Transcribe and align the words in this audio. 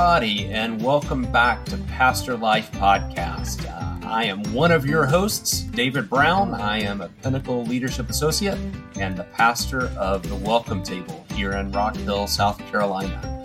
everybody, 0.00 0.46
and 0.46 0.82
welcome 0.82 1.30
back 1.30 1.62
to 1.66 1.76
Pastor 1.76 2.34
Life 2.34 2.72
Podcast. 2.72 3.66
Uh, 3.66 4.06
I 4.06 4.24
am 4.24 4.42
one 4.54 4.72
of 4.72 4.86
your 4.86 5.04
hosts, 5.04 5.60
David 5.60 6.08
Brown. 6.08 6.54
I 6.54 6.80
am 6.80 7.02
a 7.02 7.10
Pinnacle 7.22 7.64
Leadership 7.66 8.08
Associate 8.08 8.56
and 8.96 9.14
the 9.14 9.24
pastor 9.24 9.88
of 9.98 10.26
the 10.26 10.36
Welcome 10.36 10.82
Table 10.82 11.22
here 11.34 11.52
in 11.52 11.70
Rock 11.72 11.96
Hill, 11.96 12.26
South 12.26 12.56
Carolina. 12.70 13.39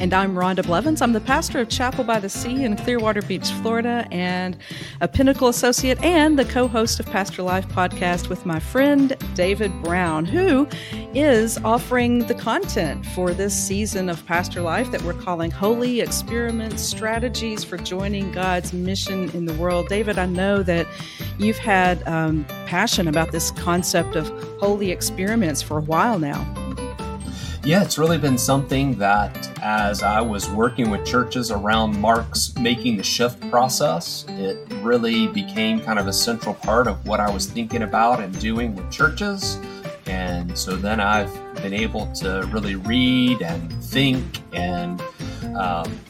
And 0.00 0.14
I'm 0.14 0.34
Rhonda 0.34 0.64
Blevins. 0.64 1.02
I'm 1.02 1.12
the 1.12 1.20
pastor 1.20 1.60
of 1.60 1.68
Chapel 1.68 2.04
by 2.04 2.20
the 2.20 2.30
Sea 2.30 2.64
in 2.64 2.74
Clearwater 2.74 3.20
Beach, 3.20 3.50
Florida, 3.60 4.08
and 4.10 4.56
a 5.02 5.06
Pinnacle 5.06 5.48
Associate 5.48 6.02
and 6.02 6.38
the 6.38 6.46
co 6.46 6.66
host 6.66 7.00
of 7.00 7.04
Pastor 7.04 7.42
Life 7.42 7.68
podcast 7.68 8.30
with 8.30 8.46
my 8.46 8.58
friend 8.58 9.14
David 9.34 9.70
Brown, 9.82 10.24
who 10.24 10.66
is 11.12 11.58
offering 11.58 12.20
the 12.28 12.34
content 12.34 13.04
for 13.04 13.34
this 13.34 13.54
season 13.54 14.08
of 14.08 14.24
Pastor 14.24 14.62
Life 14.62 14.90
that 14.90 15.02
we're 15.02 15.12
calling 15.12 15.50
Holy 15.50 16.00
Experiments 16.00 16.80
Strategies 16.82 17.62
for 17.62 17.76
Joining 17.76 18.32
God's 18.32 18.72
Mission 18.72 19.30
in 19.32 19.44
the 19.44 19.54
World. 19.54 19.88
David, 19.88 20.16
I 20.18 20.24
know 20.24 20.62
that 20.62 20.86
you've 21.38 21.58
had 21.58 22.02
um, 22.08 22.46
passion 22.64 23.06
about 23.06 23.32
this 23.32 23.50
concept 23.50 24.16
of 24.16 24.28
holy 24.60 24.92
experiments 24.92 25.60
for 25.60 25.76
a 25.76 25.82
while 25.82 26.18
now. 26.18 26.59
Yeah, 27.62 27.82
it's 27.82 27.98
really 27.98 28.16
been 28.16 28.38
something 28.38 28.96
that 28.96 29.60
as 29.62 30.02
I 30.02 30.22
was 30.22 30.48
working 30.48 30.88
with 30.88 31.04
churches 31.04 31.50
around 31.50 32.00
Mark's 32.00 32.56
making 32.56 32.96
the 32.96 33.02
shift 33.02 33.38
process, 33.50 34.24
it 34.28 34.66
really 34.80 35.26
became 35.28 35.78
kind 35.80 35.98
of 35.98 36.06
a 36.06 36.12
central 36.12 36.54
part 36.54 36.86
of 36.86 37.06
what 37.06 37.20
I 37.20 37.30
was 37.30 37.44
thinking 37.44 37.82
about 37.82 38.18
and 38.20 38.38
doing 38.40 38.74
with 38.74 38.90
churches. 38.90 39.58
And 40.06 40.56
so 40.56 40.74
then 40.74 41.00
I've 41.00 41.32
been 41.56 41.74
able 41.74 42.10
to 42.14 42.48
really 42.50 42.76
read 42.76 43.42
and 43.42 43.70
think 43.84 44.40
and 44.54 45.02
um, 45.54 46.00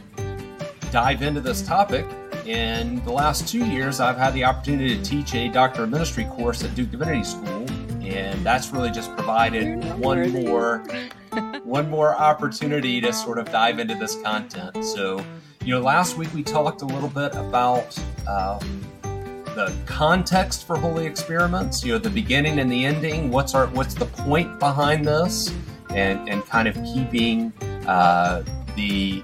dive 0.93 1.23
into 1.23 1.41
this 1.41 1.63
topic. 1.63 2.07
In 2.47 3.05
the 3.05 3.13
last 3.13 3.49
two 3.49 3.67
years, 3.67 3.99
I've 3.99 4.17
had 4.17 4.35
the 4.35 4.45
opportunity 4.45 4.97
to 4.97 5.03
teach 5.03 5.35
a 5.35 5.49
Doctor 5.49 5.83
of 5.83 5.91
Ministry 5.91 6.27
course 6.27 6.63
at 6.63 6.77
Duke 6.77 6.93
Divinity 6.93 7.25
School, 7.25 7.67
and 8.03 8.41
that's 8.47 8.71
really 8.71 8.91
just 8.93 9.15
provided 9.17 9.83
one 9.99 10.31
more 10.31 10.85
one 11.65 11.89
more 11.91 12.15
opportunity 12.15 13.01
to 13.01 13.13
sort 13.13 13.39
of 13.39 13.51
dive 13.51 13.79
into 13.79 13.95
this 13.95 14.21
content. 14.23 14.85
So, 14.85 15.25
you 15.65 15.75
know, 15.75 15.81
last 15.81 16.17
week 16.17 16.33
we 16.35 16.43
talked 16.43 16.83
a 16.83 16.87
little 16.87 17.09
bit 17.09 17.35
about 17.35 17.99
uh, 18.27 18.59
the 19.03 19.75
context 19.87 20.67
for 20.67 20.77
holy 20.77 21.07
experiments. 21.07 21.85
You 21.85 21.93
know, 21.93 21.99
the 21.99 22.11
beginning 22.11 22.59
and 22.61 22.71
the 22.71 22.85
ending. 22.85 23.31
What's 23.31 23.55
our 23.55 23.67
what's 23.69 23.95
the 23.95 24.07
point 24.07 24.59
behind 24.59 25.07
this, 25.07 25.53
and 25.91 26.29
and 26.29 26.45
kind 26.47 26.69
of 26.69 26.75
keeping 26.85 27.53
uh, 27.87 28.43
the 28.77 29.23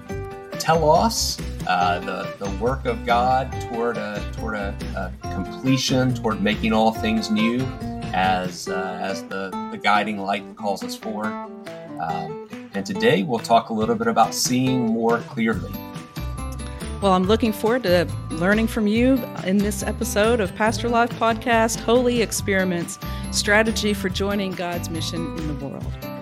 telos, 0.59 1.39
uh, 1.67 1.99
the 1.99 2.45
the 2.45 2.51
work 2.57 2.85
of 2.85 3.05
God 3.05 3.51
toward 3.69 3.97
a 3.97 4.23
toward 4.33 4.55
a, 4.55 4.75
a 4.95 5.33
completion, 5.33 6.13
toward 6.13 6.41
making 6.41 6.73
all 6.73 6.91
things 6.91 7.31
new, 7.31 7.61
as 8.13 8.67
uh, 8.67 8.99
as 9.01 9.23
the 9.23 9.49
the 9.71 9.79
guiding 9.81 10.19
light 10.19 10.47
that 10.47 10.57
calls 10.57 10.83
us 10.83 10.95
forward. 10.95 11.49
Um, 11.99 12.49
and 12.73 12.85
today 12.85 13.23
we'll 13.23 13.39
talk 13.39 13.69
a 13.69 13.73
little 13.73 13.95
bit 13.95 14.07
about 14.07 14.33
seeing 14.33 14.85
more 14.85 15.19
clearly. 15.21 15.71
Well, 17.01 17.13
I'm 17.13 17.25
looking 17.25 17.53
forward 17.53 17.83
to 17.83 18.07
learning 18.31 18.67
from 18.67 18.87
you 18.87 19.23
in 19.45 19.57
this 19.57 19.83
episode 19.83 20.39
of 20.39 20.55
Pastor 20.55 20.89
Life 20.89 21.11
Podcast 21.11 21.79
Holy 21.79 22.23
Experiments 22.23 22.97
Strategy 23.31 23.93
for 23.93 24.09
Joining 24.09 24.51
God's 24.51 24.89
Mission 24.89 25.37
in 25.37 25.47
the 25.47 25.65
World. 25.65 26.16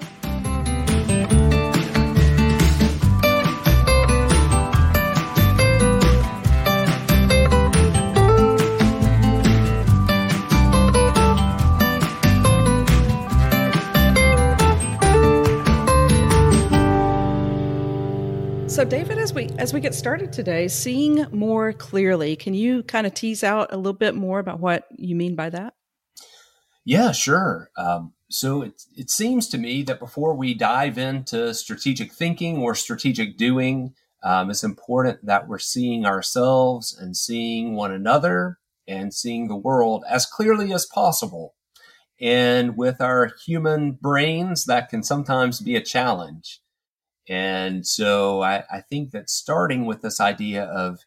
We 19.35 19.49
as 19.59 19.73
we 19.73 19.81
get 19.81 19.93
started 19.93 20.31
today, 20.31 20.67
seeing 20.69 21.25
more 21.31 21.73
clearly, 21.73 22.35
can 22.37 22.53
you 22.53 22.83
kind 22.83 23.05
of 23.05 23.13
tease 23.13 23.43
out 23.43 23.73
a 23.73 23.77
little 23.77 23.93
bit 23.93 24.15
more 24.15 24.39
about 24.39 24.61
what 24.61 24.87
you 24.97 25.15
mean 25.15 25.35
by 25.35 25.49
that? 25.49 25.73
Yeah, 26.85 27.11
sure. 27.11 27.69
Um, 27.77 28.13
so 28.29 28.61
it 28.61 28.81
it 28.95 29.09
seems 29.09 29.49
to 29.49 29.57
me 29.57 29.83
that 29.83 29.99
before 29.99 30.33
we 30.33 30.53
dive 30.53 30.97
into 30.97 31.53
strategic 31.53 32.13
thinking 32.13 32.57
or 32.57 32.73
strategic 32.75 33.37
doing, 33.37 33.93
um, 34.23 34.49
it's 34.49 34.63
important 34.63 35.25
that 35.25 35.49
we're 35.49 35.59
seeing 35.59 36.05
ourselves 36.05 36.97
and 36.97 37.17
seeing 37.17 37.75
one 37.75 37.91
another 37.91 38.59
and 38.87 39.13
seeing 39.13 39.47
the 39.47 39.55
world 39.55 40.05
as 40.09 40.25
clearly 40.25 40.73
as 40.73 40.85
possible. 40.85 41.55
And 42.21 42.77
with 42.77 43.01
our 43.01 43.33
human 43.45 43.91
brains, 43.91 44.65
that 44.65 44.87
can 44.87 45.03
sometimes 45.03 45.59
be 45.59 45.75
a 45.75 45.83
challenge. 45.83 46.61
And 47.27 47.85
so 47.85 48.41
I, 48.41 48.63
I 48.71 48.81
think 48.81 49.11
that 49.11 49.29
starting 49.29 49.85
with 49.85 50.01
this 50.01 50.21
idea 50.21 50.63
of 50.63 50.99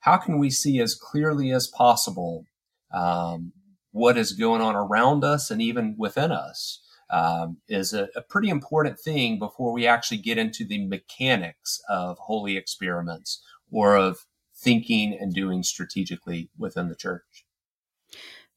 how 0.00 0.16
can 0.18 0.38
we 0.38 0.50
see 0.50 0.80
as 0.80 0.94
clearly 0.94 1.50
as 1.50 1.66
possible 1.66 2.44
um, 2.92 3.52
what 3.92 4.16
is 4.16 4.32
going 4.32 4.60
on 4.60 4.76
around 4.76 5.24
us 5.24 5.50
and 5.50 5.60
even 5.60 5.94
within 5.98 6.30
us 6.30 6.80
um, 7.10 7.58
is 7.68 7.92
a, 7.92 8.08
a, 8.14 8.22
pretty 8.22 8.48
important 8.48 8.98
thing 8.98 9.38
before 9.38 9.72
we 9.72 9.86
actually 9.86 10.18
get 10.18 10.36
into 10.36 10.64
the 10.64 10.86
mechanics 10.86 11.80
of 11.88 12.18
holy 12.18 12.56
experiments 12.56 13.42
or 13.70 13.96
of 13.96 14.18
thinking 14.54 15.16
and 15.18 15.34
doing 15.34 15.62
strategically 15.62 16.50
within 16.58 16.88
the 16.88 16.94
church. 16.94 17.46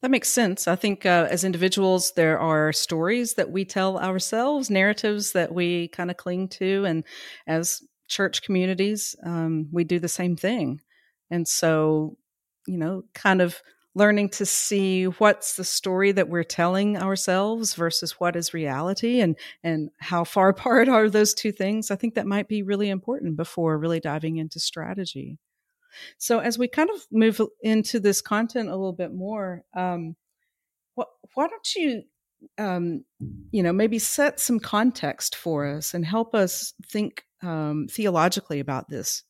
That 0.01 0.11
makes 0.11 0.29
sense. 0.29 0.67
I 0.67 0.75
think 0.75 1.05
uh, 1.05 1.27
as 1.29 1.43
individuals, 1.43 2.13
there 2.15 2.39
are 2.39 2.73
stories 2.73 3.35
that 3.35 3.51
we 3.51 3.65
tell 3.65 3.99
ourselves, 3.99 4.69
narratives 4.69 5.33
that 5.33 5.53
we 5.53 5.89
kind 5.89 6.09
of 6.09 6.17
cling 6.17 6.47
to. 6.49 6.85
And 6.85 7.03
as 7.45 7.81
church 8.07 8.41
communities, 8.41 9.15
um, 9.23 9.67
we 9.71 9.83
do 9.83 9.99
the 9.99 10.07
same 10.07 10.35
thing. 10.35 10.81
And 11.29 11.47
so, 11.47 12.17
you 12.67 12.77
know, 12.77 13.03
kind 13.13 13.41
of 13.41 13.61
learning 13.93 14.29
to 14.29 14.45
see 14.45 15.03
what's 15.05 15.55
the 15.55 15.63
story 15.63 16.11
that 16.13 16.29
we're 16.29 16.43
telling 16.43 16.97
ourselves 16.97 17.75
versus 17.75 18.13
what 18.19 18.35
is 18.37 18.53
reality 18.53 19.19
and 19.19 19.35
and 19.63 19.89
how 19.99 20.23
far 20.23 20.47
apart 20.55 20.87
are 20.87 21.09
those 21.09 21.33
two 21.33 21.51
things 21.51 21.91
i 21.91 21.95
think 21.97 22.15
that 22.15 22.25
might 22.25 22.47
be 22.47 22.63
really 22.63 22.89
important 22.89 23.35
before 23.35 23.77
really 23.77 23.99
diving 23.99 24.37
into 24.37 24.61
strategy 24.61 25.37
so 26.17 26.39
as 26.39 26.57
we 26.57 26.67
kind 26.67 26.89
of 26.89 27.05
move 27.11 27.41
into 27.61 27.99
this 27.99 28.21
content 28.21 28.69
a 28.69 28.75
little 28.75 28.93
bit 28.93 29.13
more, 29.13 29.63
um, 29.73 30.15
what, 30.95 31.09
why 31.33 31.47
don't 31.47 31.75
you, 31.75 32.03
um, 32.57 33.03
you 33.51 33.63
know, 33.63 33.73
maybe 33.73 33.99
set 33.99 34.39
some 34.39 34.59
context 34.59 35.35
for 35.35 35.65
us 35.65 35.93
and 35.93 36.05
help 36.05 36.33
us 36.33 36.73
think 36.85 37.25
um, 37.41 37.87
theologically 37.89 38.59
about 38.59 38.89
this? 38.89 39.23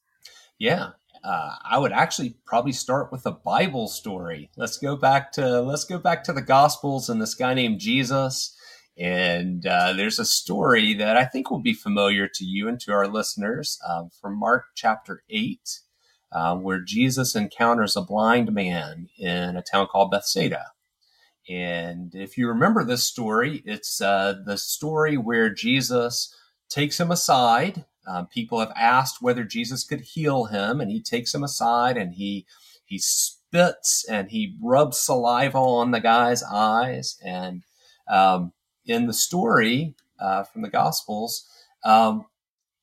Yeah, 0.58 0.92
uh, 1.24 1.56
I 1.64 1.78
would 1.78 1.92
actually 1.92 2.36
probably 2.46 2.72
start 2.72 3.12
with 3.12 3.26
a 3.26 3.32
Bible 3.32 3.88
story. 3.88 4.50
Let's 4.58 4.78
go 4.78 4.96
back 4.96 5.32
to 5.34 5.62
let's 5.62 5.86
go 5.86 5.98
back 5.98 6.24
to 6.26 6.34
the 6.34 6.42
Gospels 6.42 7.10
and 7.10 7.22
this 7.22 7.36
guy 7.36 7.54
named 7.54 7.80
Jesus. 7.80 8.56
And 8.98 9.66
uh, 9.66 9.94
there's 9.94 10.20
a 10.20 10.26
story 10.26 10.94
that 10.96 11.18
I 11.18 11.26
think 11.26 11.50
will 11.50 11.62
be 11.62 11.74
familiar 11.74 12.28
to 12.28 12.46
you 12.46 12.68
and 12.68 12.80
to 12.82 12.92
our 12.92 13.08
listeners 13.08 13.80
um, 13.88 14.10
from 14.10 14.38
Mark 14.38 14.66
chapter 14.76 15.24
eight 15.30 15.80
uh, 16.32 16.56
where 16.56 16.80
Jesus 16.80 17.36
encounters 17.36 17.96
a 17.96 18.02
blind 18.02 18.54
man 18.54 19.10
in 19.18 19.58
a 19.58 19.64
town 19.64 19.88
called 19.88 20.12
Bethsaida. 20.12 20.68
And 21.50 22.14
if 22.16 22.38
you 22.38 22.48
remember 22.48 22.84
this 22.84 23.04
story, 23.04 23.62
it's 23.66 24.00
uh, 24.00 24.36
the 24.46 24.58
story 24.58 25.18
where 25.18 25.50
Jesus 25.50 26.34
takes 26.70 27.00
him 27.00 27.12
aside. 27.12 27.86
Um, 28.08 28.28
people 28.28 28.60
have 28.60 28.72
asked 28.76 29.22
whether 29.22 29.44
Jesus 29.44 29.84
could 29.84 30.02
heal 30.02 30.46
him, 30.46 30.80
and 30.80 30.90
he 30.90 31.02
takes 31.02 31.34
him 31.34 31.44
aside 31.44 31.98
and 31.98 32.14
he 32.14 32.46
he 32.86 33.00
spits 33.00 34.06
and 34.10 34.32
he 34.32 34.58
rubs 34.62 35.00
saliva 35.00 35.58
on 35.58 35.92
the 35.92 36.00
guy's 36.00 36.44
eyes. 36.44 37.18
And 37.24 37.64
um, 38.10 38.54
in 38.86 39.08
the 39.08 39.14
story 39.14 39.96
uh, 40.20 40.44
from 40.44 40.62
the 40.62 40.70
Gospels, 40.70 41.46
um, 41.86 42.26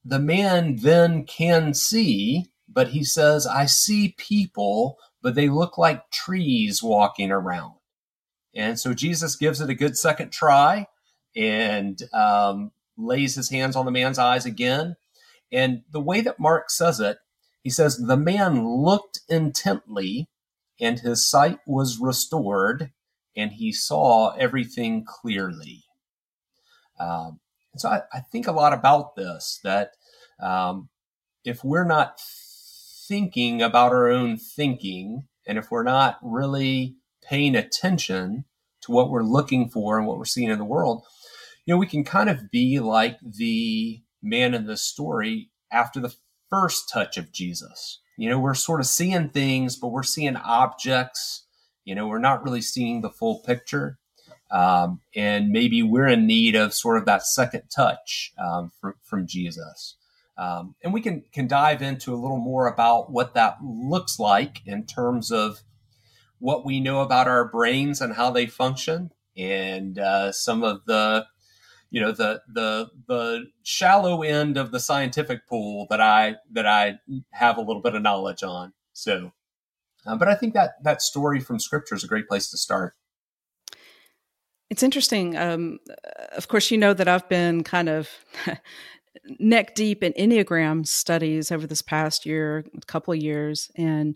the 0.05 0.19
man 0.19 0.77
then 0.77 1.25
can 1.25 1.75
see 1.75 2.47
but 2.69 2.89
he 2.89 3.03
says, 3.03 3.47
I 3.47 3.67
see 3.67 4.15
people, 4.19 4.99
but 5.23 5.35
they 5.35 5.49
look 5.49 5.79
like 5.79 6.11
trees 6.11 6.83
walking 6.83 7.31
around. 7.31 7.75
And 8.55 8.79
so 8.79 8.95
Jesus 8.95 9.37
gives 9.37 9.61
it 9.61 9.71
a 9.71 9.75
good 9.75 9.97
second 9.97 10.31
try 10.31 10.87
and 11.37 12.01
um, 12.13 12.73
lays 12.97 13.35
his 13.35 13.51
hands 13.51 13.77
on 13.77 13.85
the 13.85 13.91
man's 13.93 14.19
eyes 14.19 14.45
again. 14.45 14.97
And 15.51 15.83
the 15.91 16.01
way 16.01 16.21
that 16.21 16.41
Mark 16.41 16.71
says 16.71 17.01
it, 17.01 17.19
he 17.63 17.71
says, 17.71 17.97
The 17.97 18.17
man 18.17 18.67
looked 18.67 19.21
intently, 19.29 20.29
and 20.81 21.01
his 21.01 21.29
sight 21.29 21.59
was 21.67 21.99
restored, 21.99 22.93
and 23.37 23.53
he 23.53 23.73
saw 23.73 24.35
everything 24.37 25.05
clearly. 25.07 25.85
Um, 27.01 27.41
so 27.77 27.89
I, 27.89 28.03
I, 28.13 28.21
think 28.21 28.49
a 28.49 28.53
lot 28.53 28.73
about 28.73 29.15
this 29.15 29.61
that 29.63 29.93
um, 30.43 30.89
if 31.45 31.63
we're 31.63 31.85
not 31.85 32.21
thinking 33.09 33.63
about 33.63 33.93
our 33.93 34.09
own 34.09 34.37
thinking, 34.37 35.27
and 35.47 35.57
if 35.57 35.71
we're 35.71 35.83
not 35.83 36.19
really 36.23 36.97
paying 37.27 37.57
attention 37.57 38.45
to 38.83 38.93
what 38.93 39.11
we're 39.11 39.23
looking 39.23 39.69
for 39.69 39.99
and 39.99 40.07
what 40.07 40.19
we're 40.19 40.25
seeing 40.25 40.51
in 40.51 40.59
the 40.59 40.65
world, 40.65 41.05
you 41.65 41.75
know, 41.75 41.79
we 41.79 41.87
can 41.87 42.05
kind 42.05 42.31
of 42.31 42.51
be 42.51 42.79
like 42.79 43.19
the 43.21 44.03
man 44.23 44.55
in 44.55 44.67
the 44.67 44.77
story 44.77 45.51
after 45.73 46.01
the 46.01 46.15
first 46.51 46.89
touch 46.89 47.17
of 47.17 47.33
Jesus. 47.33 48.01
You 48.17 48.29
know, 48.29 48.39
we're 48.39 48.55
sort 48.55 48.81
of 48.81 48.87
seeing 48.87 49.31
things, 49.31 49.77
but 49.77 49.89
we're 49.89 50.03
seeing 50.03 50.37
objects. 50.37 51.47
You 51.85 51.95
know, 51.95 52.07
we're 52.07 52.19
not 52.19 52.43
really 52.43 52.63
seeing 52.63 53.01
the 53.01 53.11
full 53.11 53.41
picture. 53.41 53.99
Um, 54.51 55.01
and 55.15 55.51
maybe 55.51 55.83
we're 55.83 56.09
in 56.09 56.27
need 56.27 56.57
of 56.57 56.73
sort 56.75 56.99
of 56.99 57.05
that 57.05 57.27
second 57.27 57.65
touch 57.75 58.33
um, 58.39 58.71
from, 58.81 58.95
from 59.03 59.27
Jesus. 59.27 59.97
Um, 60.39 60.77
and 60.85 60.95
we 60.95 61.01
can 61.01 61.25
can 61.33 61.49
dive 61.49 61.83
into 61.83 62.15
a 62.15 62.17
little 62.17 62.39
more 62.39 62.69
about 62.69 63.11
what 63.11 63.35
that 63.35 63.59
looks 63.63 64.21
like 64.21 64.61
in 64.65 64.87
terms 64.87 65.33
of 65.33 65.63
what 66.39 66.65
we 66.65 66.79
know 66.79 67.01
about 67.01 67.27
our 67.27 67.49
brains 67.49 68.01
and 68.01 68.15
how 68.15 68.31
they 68.31 68.47
function, 68.47 69.11
and 69.37 69.99
uh, 69.99 70.31
some 70.31 70.63
of 70.63 70.85
the 70.87 71.27
you 71.91 72.01
know 72.01 72.13
the 72.13 72.43
the 72.53 72.91
the 73.09 73.47
shallow 73.65 74.23
end 74.23 74.57
of 74.57 74.71
the 74.71 74.79
scientific 74.79 75.47
pool 75.49 75.89
that 75.91 76.01
I 76.01 76.37
that 76.53 76.67
I 76.67 77.01
have 77.33 77.57
a 77.57 77.63
little 77.63 77.83
bit 77.83 77.97
of 77.97 78.03
knowledge 78.03 78.45
on. 78.45 78.75
So, 78.93 79.33
uh, 80.07 80.17
but 80.17 80.29
I 80.29 80.37
think 80.37 80.55
that 80.55 80.83
that 80.85 81.03
story 81.03 81.41
from 81.41 81.59
Scripture 81.59 81.97
is 81.97 82.05
a 82.05 82.09
great 82.09 82.29
place 82.29 82.49
to 82.51 82.57
start. 82.57 82.95
It's 84.71 84.83
interesting. 84.83 85.37
Um, 85.37 85.79
of 86.33 86.49
course, 86.49 86.71
you 86.71 86.77
know 86.77 86.93
that 86.93 87.09
I've 87.09 87.29
been 87.29 87.65
kind 87.65 87.89
of 87.89 88.11
neck 89.39 89.75
deep 89.75 90.03
in 90.03 90.13
Enneagram 90.15 90.87
studies 90.87 91.51
over 91.51 91.67
this 91.67 91.83
past 91.83 92.27
year, 92.27 92.65
a 92.77 92.87
couple 92.87 93.15
of 93.15 93.21
years. 93.21 93.71
And, 93.77 94.15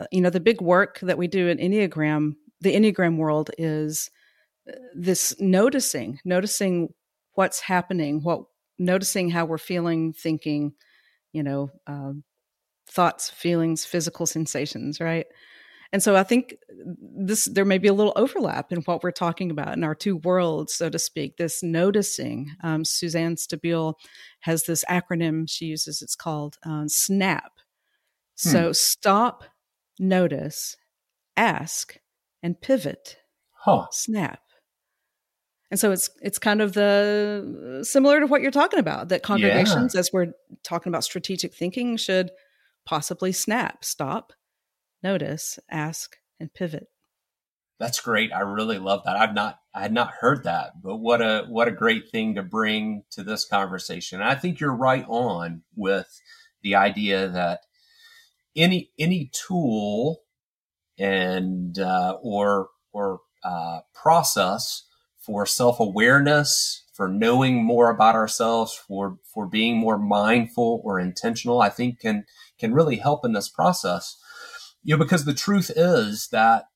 uh, 0.00 0.06
you 0.10 0.20
know, 0.20 0.30
the 0.30 0.40
big 0.40 0.60
work 0.60 0.98
that 1.00 1.18
we 1.18 1.28
do 1.28 1.48
in 1.48 1.58
Enneagram, 1.58 2.34
the 2.60 2.74
Enneagram 2.74 3.16
world 3.16 3.50
is 3.58 4.10
uh, 4.68 4.76
this 4.94 5.34
noticing, 5.40 6.20
noticing 6.24 6.88
what's 7.34 7.60
happening, 7.60 8.22
what, 8.22 8.44
noticing 8.78 9.30
how 9.30 9.44
we're 9.44 9.58
feeling, 9.58 10.12
thinking, 10.12 10.72
you 11.32 11.42
know, 11.42 11.70
um, 11.86 12.24
thoughts, 12.88 13.30
feelings, 13.30 13.84
physical 13.84 14.26
sensations, 14.26 15.00
right? 15.00 15.26
And 15.92 16.02
so 16.02 16.16
I 16.16 16.22
think 16.22 16.56
this 16.68 17.46
there 17.46 17.64
may 17.64 17.78
be 17.78 17.88
a 17.88 17.92
little 17.94 18.12
overlap 18.16 18.72
in 18.72 18.80
what 18.82 19.02
we're 19.02 19.10
talking 19.12 19.50
about 19.50 19.76
in 19.76 19.84
our 19.84 19.94
two 19.94 20.16
worlds, 20.16 20.74
so 20.74 20.88
to 20.90 20.98
speak. 20.98 21.36
This 21.36 21.62
noticing. 21.62 22.50
Um, 22.62 22.84
Suzanne 22.84 23.36
Stabile 23.36 23.94
has 24.40 24.64
this 24.64 24.84
acronym 24.88 25.48
she 25.48 25.66
uses. 25.66 26.02
It's 26.02 26.16
called 26.16 26.56
uh, 26.64 26.84
SNAP. 26.86 27.52
Hmm. 28.42 28.48
So 28.48 28.72
stop, 28.72 29.44
notice, 29.98 30.76
ask, 31.36 31.98
and 32.42 32.60
pivot. 32.60 33.18
Huh. 33.52 33.86
Snap. 33.90 34.40
And 35.70 35.80
so 35.80 35.90
it's 35.90 36.08
it's 36.22 36.38
kind 36.38 36.62
of 36.62 36.74
the 36.74 37.80
similar 37.82 38.20
to 38.20 38.26
what 38.26 38.40
you're 38.40 38.52
talking 38.52 38.78
about 38.78 39.08
that 39.08 39.24
congregations, 39.24 39.94
yeah. 39.94 40.00
as 40.00 40.10
we're 40.12 40.32
talking 40.62 40.90
about 40.90 41.02
strategic 41.02 41.52
thinking, 41.52 41.96
should 41.96 42.30
possibly 42.84 43.32
snap, 43.32 43.84
stop, 43.84 44.32
notice, 45.02 45.58
ask, 45.70 46.16
and 46.40 46.52
pivot. 46.52 46.88
That's 47.78 48.00
great. 48.00 48.32
I 48.32 48.40
really 48.40 48.78
love 48.78 49.02
that. 49.04 49.16
I've 49.16 49.34
not 49.34 49.58
I 49.74 49.82
had 49.82 49.92
not 49.92 50.14
heard 50.20 50.44
that, 50.44 50.80
but 50.82 50.96
what 50.96 51.20
a 51.20 51.44
what 51.48 51.68
a 51.68 51.72
great 51.72 52.10
thing 52.10 52.34
to 52.36 52.42
bring 52.42 53.02
to 53.10 53.22
this 53.22 53.44
conversation. 53.44 54.20
And 54.20 54.28
I 54.28 54.34
think 54.34 54.58
you're 54.58 54.74
right 54.74 55.04
on 55.08 55.62
with 55.74 56.20
the 56.62 56.74
idea 56.74 57.28
that 57.28 57.60
any 58.56 58.90
any 58.98 59.30
tool 59.32 60.22
and 60.98 61.78
uh, 61.78 62.16
or 62.22 62.68
or 62.92 63.20
uh, 63.44 63.80
process 63.94 64.84
for 65.18 65.44
self 65.44 65.78
awareness, 65.78 66.84
for 66.94 67.08
knowing 67.08 67.62
more 67.62 67.90
about 67.90 68.14
ourselves, 68.14 68.74
for 68.74 69.18
for 69.34 69.46
being 69.46 69.76
more 69.76 69.98
mindful 69.98 70.80
or 70.82 70.98
intentional, 70.98 71.60
I 71.60 71.68
think 71.68 72.00
can 72.00 72.24
can 72.58 72.72
really 72.72 72.96
help 72.96 73.24
in 73.24 73.34
this 73.34 73.50
process 73.50 74.16
you 74.86 74.96
know, 74.96 75.02
because 75.02 75.24
the 75.24 75.34
truth 75.34 75.68
is 75.74 76.28
that 76.28 76.66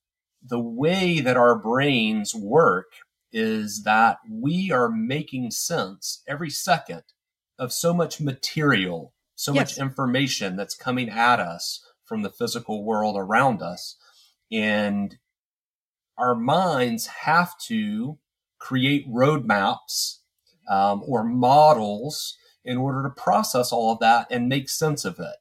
the 0.42 0.58
way 0.58 1.20
that 1.20 1.36
our 1.36 1.56
brains 1.56 2.34
work 2.34 2.86
is 3.30 3.84
that 3.84 4.18
we 4.28 4.72
are 4.72 4.88
making 4.88 5.52
sense 5.52 6.20
every 6.26 6.50
second 6.50 7.04
of 7.56 7.72
so 7.72 7.94
much 7.94 8.20
material, 8.20 9.14
so 9.36 9.52
yes. 9.52 9.78
much 9.78 9.86
information 9.86 10.56
that's 10.56 10.74
coming 10.74 11.08
at 11.08 11.38
us 11.38 11.86
from 12.04 12.22
the 12.22 12.30
physical 12.30 12.82
world 12.82 13.14
around 13.16 13.62
us. 13.62 13.94
And 14.50 15.16
our 16.18 16.34
minds 16.34 17.06
have 17.06 17.56
to 17.68 18.18
create 18.58 19.08
roadmaps 19.08 20.16
um, 20.68 21.04
or 21.06 21.22
models 21.22 22.36
in 22.64 22.76
order 22.76 23.04
to 23.04 23.22
process 23.22 23.70
all 23.70 23.92
of 23.92 24.00
that 24.00 24.26
and 24.32 24.48
make 24.48 24.68
sense 24.68 25.04
of 25.04 25.20
it. 25.20 25.36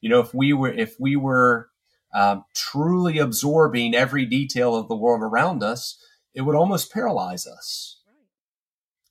You 0.00 0.10
know, 0.10 0.20
if 0.20 0.32
we 0.32 0.52
were 0.52 0.72
if 0.72 0.94
we 1.00 1.16
were 1.16 1.70
um, 2.14 2.44
truly 2.54 3.18
absorbing 3.18 3.94
every 3.94 4.24
detail 4.24 4.74
of 4.74 4.88
the 4.88 4.96
world 4.96 5.22
around 5.22 5.62
us, 5.62 6.02
it 6.34 6.42
would 6.42 6.56
almost 6.56 6.92
paralyze 6.92 7.46
us. 7.46 8.00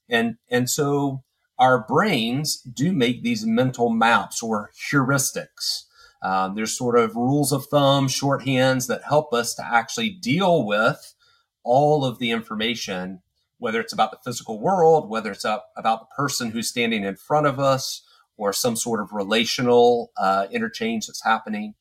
And, 0.08 0.36
and 0.50 0.68
so 0.68 1.22
our 1.58 1.84
brains 1.86 2.60
do 2.60 2.92
make 2.92 3.22
these 3.22 3.44
mental 3.44 3.90
maps 3.90 4.42
or 4.42 4.70
heuristics. 4.90 5.84
Um, 6.22 6.54
there's 6.54 6.76
sort 6.76 6.98
of 6.98 7.14
rules 7.14 7.52
of 7.52 7.66
thumb, 7.66 8.08
shorthands 8.08 8.88
that 8.88 9.04
help 9.04 9.32
us 9.32 9.54
to 9.54 9.64
actually 9.64 10.10
deal 10.10 10.66
with 10.66 11.14
all 11.62 12.04
of 12.04 12.18
the 12.18 12.30
information, 12.30 13.20
whether 13.58 13.80
it's 13.80 13.92
about 13.92 14.10
the 14.10 14.18
physical 14.24 14.60
world, 14.60 15.08
whether 15.08 15.30
it's 15.30 15.44
about 15.44 15.64
the 15.76 16.14
person 16.16 16.50
who's 16.50 16.68
standing 16.68 17.04
in 17.04 17.16
front 17.16 17.46
of 17.46 17.60
us, 17.60 18.02
or 18.36 18.52
some 18.52 18.76
sort 18.76 19.00
of 19.00 19.12
relational 19.12 20.12
uh, 20.16 20.46
interchange 20.50 21.06
that's 21.06 21.24
happening 21.24 21.74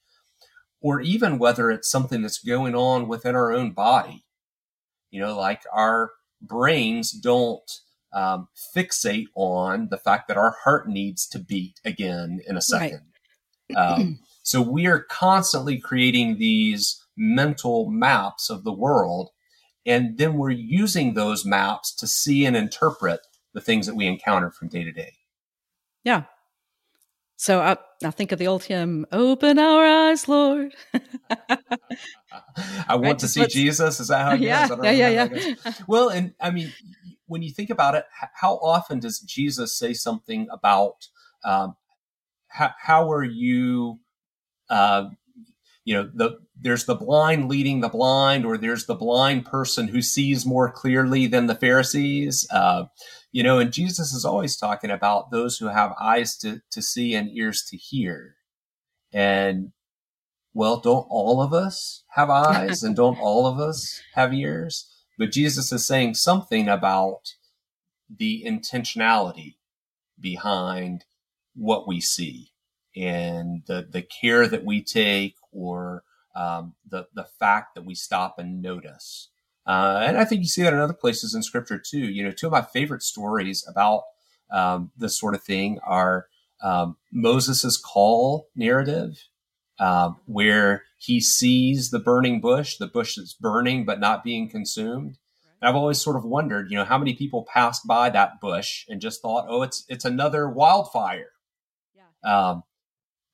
or 0.87 1.01
even 1.01 1.37
whether 1.37 1.69
it's 1.69 1.91
something 1.91 2.21
that's 2.21 2.39
going 2.39 2.73
on 2.73 3.09
within 3.09 3.35
our 3.35 3.51
own 3.51 3.71
body. 3.71 4.23
You 5.11 5.19
know, 5.19 5.37
like 5.37 5.63
our 5.73 6.11
brains 6.41 7.11
don't 7.11 7.69
um, 8.13 8.47
fixate 8.73 9.27
on 9.35 9.89
the 9.89 9.97
fact 9.97 10.29
that 10.29 10.37
our 10.37 10.55
heart 10.63 10.87
needs 10.87 11.27
to 11.27 11.39
beat 11.39 11.81
again 11.83 12.39
in 12.47 12.55
a 12.55 12.61
second. 12.61 13.01
Right. 13.69 13.77
um, 13.77 14.19
so 14.43 14.61
we 14.61 14.87
are 14.87 15.01
constantly 15.01 15.77
creating 15.77 16.37
these 16.37 17.03
mental 17.17 17.89
maps 17.89 18.49
of 18.49 18.63
the 18.63 18.71
world, 18.71 19.31
and 19.85 20.17
then 20.17 20.35
we're 20.35 20.51
using 20.51 21.15
those 21.15 21.45
maps 21.45 21.93
to 21.95 22.07
see 22.07 22.45
and 22.45 22.55
interpret 22.55 23.19
the 23.53 23.59
things 23.59 23.87
that 23.87 23.95
we 23.95 24.07
encounter 24.07 24.51
from 24.51 24.69
day 24.69 24.85
to 24.85 24.93
day. 24.93 25.15
Yeah, 26.05 26.23
so 27.37 27.61
I, 27.61 27.77
I 28.03 28.11
think 28.11 28.31
of 28.31 28.39
the 28.39 28.47
old 28.47 28.63
hymn, 28.63 29.05
"Open 29.11 29.59
our 29.59 29.85
eyes, 29.85 30.27
Lord." 30.27 30.73
I 32.89 32.95
want 32.95 33.03
right? 33.03 33.19
to 33.19 33.27
see 33.27 33.45
Jesus. 33.45 33.99
Is 33.99 34.07
that 34.07 34.25
how 34.25 34.33
it 34.33 34.41
yeah, 34.41 34.67
goes? 34.67 34.79
Yeah, 34.83 34.91
yeah, 34.91 35.27
yeah. 35.31 35.71
Well, 35.87 36.09
and 36.09 36.33
I 36.41 36.49
mean, 36.49 36.73
when 37.27 37.43
you 37.43 37.51
think 37.51 37.69
about 37.69 37.93
it, 37.93 38.05
how 38.33 38.55
often 38.55 38.99
does 38.99 39.19
Jesus 39.19 39.77
say 39.77 39.93
something 39.93 40.47
about 40.51 41.07
um, 41.45 41.75
how, 42.47 42.71
how 42.79 43.11
are 43.11 43.23
you? 43.23 43.99
Uh, 44.69 45.09
you 45.87 45.93
know, 45.93 46.11
the 46.13 46.37
there's 46.59 46.83
the 46.83 46.95
blind 46.95 47.47
leading 47.47 47.79
the 47.79 47.87
blind, 47.87 48.45
or 48.45 48.57
there's 48.57 48.87
the 48.87 48.95
blind 48.95 49.45
person 49.45 49.87
who 49.87 50.01
sees 50.01 50.45
more 50.45 50.69
clearly 50.69 51.27
than 51.27 51.47
the 51.47 51.55
Pharisees. 51.55 52.45
Uh, 52.51 52.87
you 53.31 53.41
know, 53.41 53.57
and 53.59 53.71
Jesus 53.71 54.11
is 54.11 54.25
always 54.25 54.57
talking 54.57 54.91
about 54.91 55.31
those 55.31 55.57
who 55.57 55.67
have 55.67 55.93
eyes 55.97 56.35
to, 56.39 56.61
to 56.71 56.81
see 56.81 57.15
and 57.15 57.31
ears 57.31 57.63
to 57.69 57.77
hear. 57.77 58.35
And 59.13 59.71
well, 60.53 60.81
don't 60.81 61.07
all 61.09 61.41
of 61.41 61.53
us 61.53 62.03
have 62.09 62.29
eyes 62.29 62.83
and 62.83 62.93
don't 62.93 63.17
all 63.17 63.47
of 63.47 63.57
us 63.57 64.01
have 64.13 64.33
ears? 64.33 64.91
But 65.17 65.31
Jesus 65.31 65.71
is 65.71 65.87
saying 65.87 66.15
something 66.15 66.67
about 66.67 67.35
the 68.13 68.43
intentionality 68.45 69.55
behind 70.19 71.05
what 71.55 71.87
we 71.87 72.01
see 72.01 72.51
and 72.97 73.61
the, 73.67 73.87
the 73.89 74.01
care 74.01 74.47
that 74.47 74.65
we 74.65 74.83
take 74.83 75.35
or 75.57 76.03
um, 76.35 76.75
the, 76.87 77.07
the 77.15 77.25
fact 77.39 77.73
that 77.75 77.85
we 77.85 77.95
stop 77.95 78.37
and 78.37 78.61
notice. 78.61 79.29
Uh, 79.65 80.03
and 80.05 80.17
I 80.17 80.23
think 80.23 80.41
you 80.41 80.47
see 80.47 80.63
that 80.63 80.73
in 80.73 80.79
other 80.79 80.93
places 80.93 81.33
in 81.33 81.43
scripture 81.43 81.79
too. 81.79 81.99
You 81.99 82.23
know, 82.23 82.31
two 82.31 82.45
of 82.47 82.53
my 82.53 82.61
favorite 82.61 83.03
stories 83.03 83.67
about 83.67 84.03
um, 84.51 84.91
this 84.95 85.19
sort 85.19 85.35
of 85.35 85.43
thing 85.43 85.79
are 85.83 86.27
um, 86.61 86.95
Moses' 87.11 87.77
call 87.77 88.47
narrative, 88.55 89.25
uh, 89.79 90.11
where 90.25 90.83
he 90.97 91.19
sees 91.19 91.89
the 91.89 91.99
burning 91.99 92.39
bush, 92.39 92.77
the 92.77 92.87
bush 92.87 93.15
that's 93.15 93.33
burning 93.33 93.83
but 93.83 93.99
not 93.99 94.23
being 94.23 94.49
consumed. 94.49 95.17
And 95.59 95.67
I've 95.67 95.75
always 95.75 95.99
sort 95.99 96.15
of 96.15 96.23
wondered, 96.23 96.69
you 96.69 96.77
know, 96.77 96.85
how 96.85 96.97
many 96.97 97.13
people 97.13 97.45
passed 97.51 97.85
by 97.85 98.09
that 98.11 98.39
bush 98.39 98.85
and 98.87 99.01
just 99.01 99.21
thought, 99.21 99.47
oh, 99.49 99.63
it's 99.63 99.85
it's 99.89 100.05
another 100.05 100.47
wildfire. 100.47 101.31
Yeah. 101.95 102.49
Um, 102.49 102.63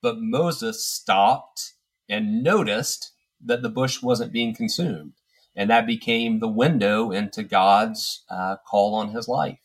but 0.01 0.19
Moses 0.19 0.85
stopped 0.85 1.73
and 2.13 2.43
noticed 2.43 3.11
that 3.43 3.63
the 3.63 3.69
bush 3.69 4.03
wasn't 4.03 4.31
being 4.31 4.53
consumed. 4.55 5.13
And 5.55 5.69
that 5.69 5.87
became 5.87 6.39
the 6.39 6.47
window 6.47 7.11
into 7.11 7.43
God's 7.43 8.23
uh, 8.29 8.57
call 8.69 8.93
on 8.95 9.09
his 9.09 9.27
life. 9.27 9.59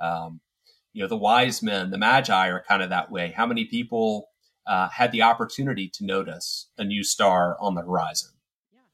Um, 0.00 0.40
you 0.92 1.02
know, 1.02 1.08
the 1.08 1.16
wise 1.16 1.62
men, 1.62 1.90
the 1.90 1.98
magi 1.98 2.48
are 2.48 2.64
kind 2.66 2.82
of 2.82 2.90
that 2.90 3.10
way. 3.10 3.32
How 3.36 3.46
many 3.46 3.66
people 3.66 4.28
uh, 4.66 4.88
had 4.88 5.12
the 5.12 5.22
opportunity 5.22 5.88
to 5.94 6.04
notice 6.04 6.68
a 6.78 6.84
new 6.84 7.04
star 7.04 7.56
on 7.60 7.74
the 7.74 7.82
horizon? 7.82 8.30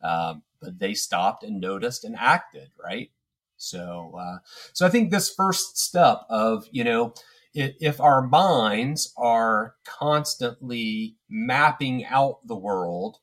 Um, 0.02 0.42
but 0.61 0.78
they 0.78 0.94
stopped 0.94 1.44
and 1.44 1.61
noticed 1.61 2.04
and 2.04 2.16
acted, 2.16 2.70
right? 2.82 3.11
So, 3.56 4.18
uh, 4.18 4.38
so 4.73 4.87
I 4.87 4.88
think 4.88 5.11
this 5.11 5.32
first 5.32 5.78
step 5.78 6.23
of, 6.28 6.66
you 6.73 6.82
know, 6.82 7.14
if, 7.54 8.00
our 8.00 8.23
minds 8.23 9.12
are 9.16 9.75
constantly 9.85 11.16
mapping 11.28 12.04
out 12.04 12.47
the 12.47 12.57
world 12.57 13.19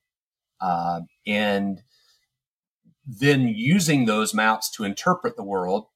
uh, 0.60 1.02
and 1.26 1.82
then 3.06 3.48
using 3.48 4.06
those 4.06 4.34
maps 4.34 4.70
to 4.72 4.84
interpret 4.84 5.38
the 5.38 5.44
world, 5.44 5.88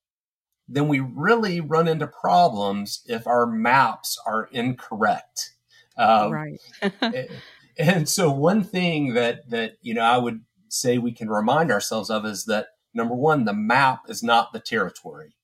then 0.67 0.87
we 0.87 0.99
really 0.99 1.59
run 1.59 1.87
into 1.87 2.07
problems 2.07 3.01
if 3.05 3.27
our 3.27 3.45
maps 3.45 4.17
are 4.25 4.47
incorrect. 4.51 5.51
Um, 5.97 6.31
right. 6.31 6.61
and 7.77 8.07
so, 8.07 8.31
one 8.31 8.63
thing 8.63 9.13
that 9.13 9.49
that 9.49 9.73
you 9.81 9.93
know 9.93 10.03
I 10.03 10.17
would 10.17 10.41
say 10.69 10.97
we 10.97 11.11
can 11.11 11.29
remind 11.29 11.71
ourselves 11.71 12.09
of 12.09 12.25
is 12.25 12.45
that 12.45 12.67
number 12.93 13.15
one, 13.15 13.43
the 13.43 13.53
map 13.53 14.03
is 14.07 14.23
not 14.23 14.53
the 14.53 14.59
territory. 14.59 15.35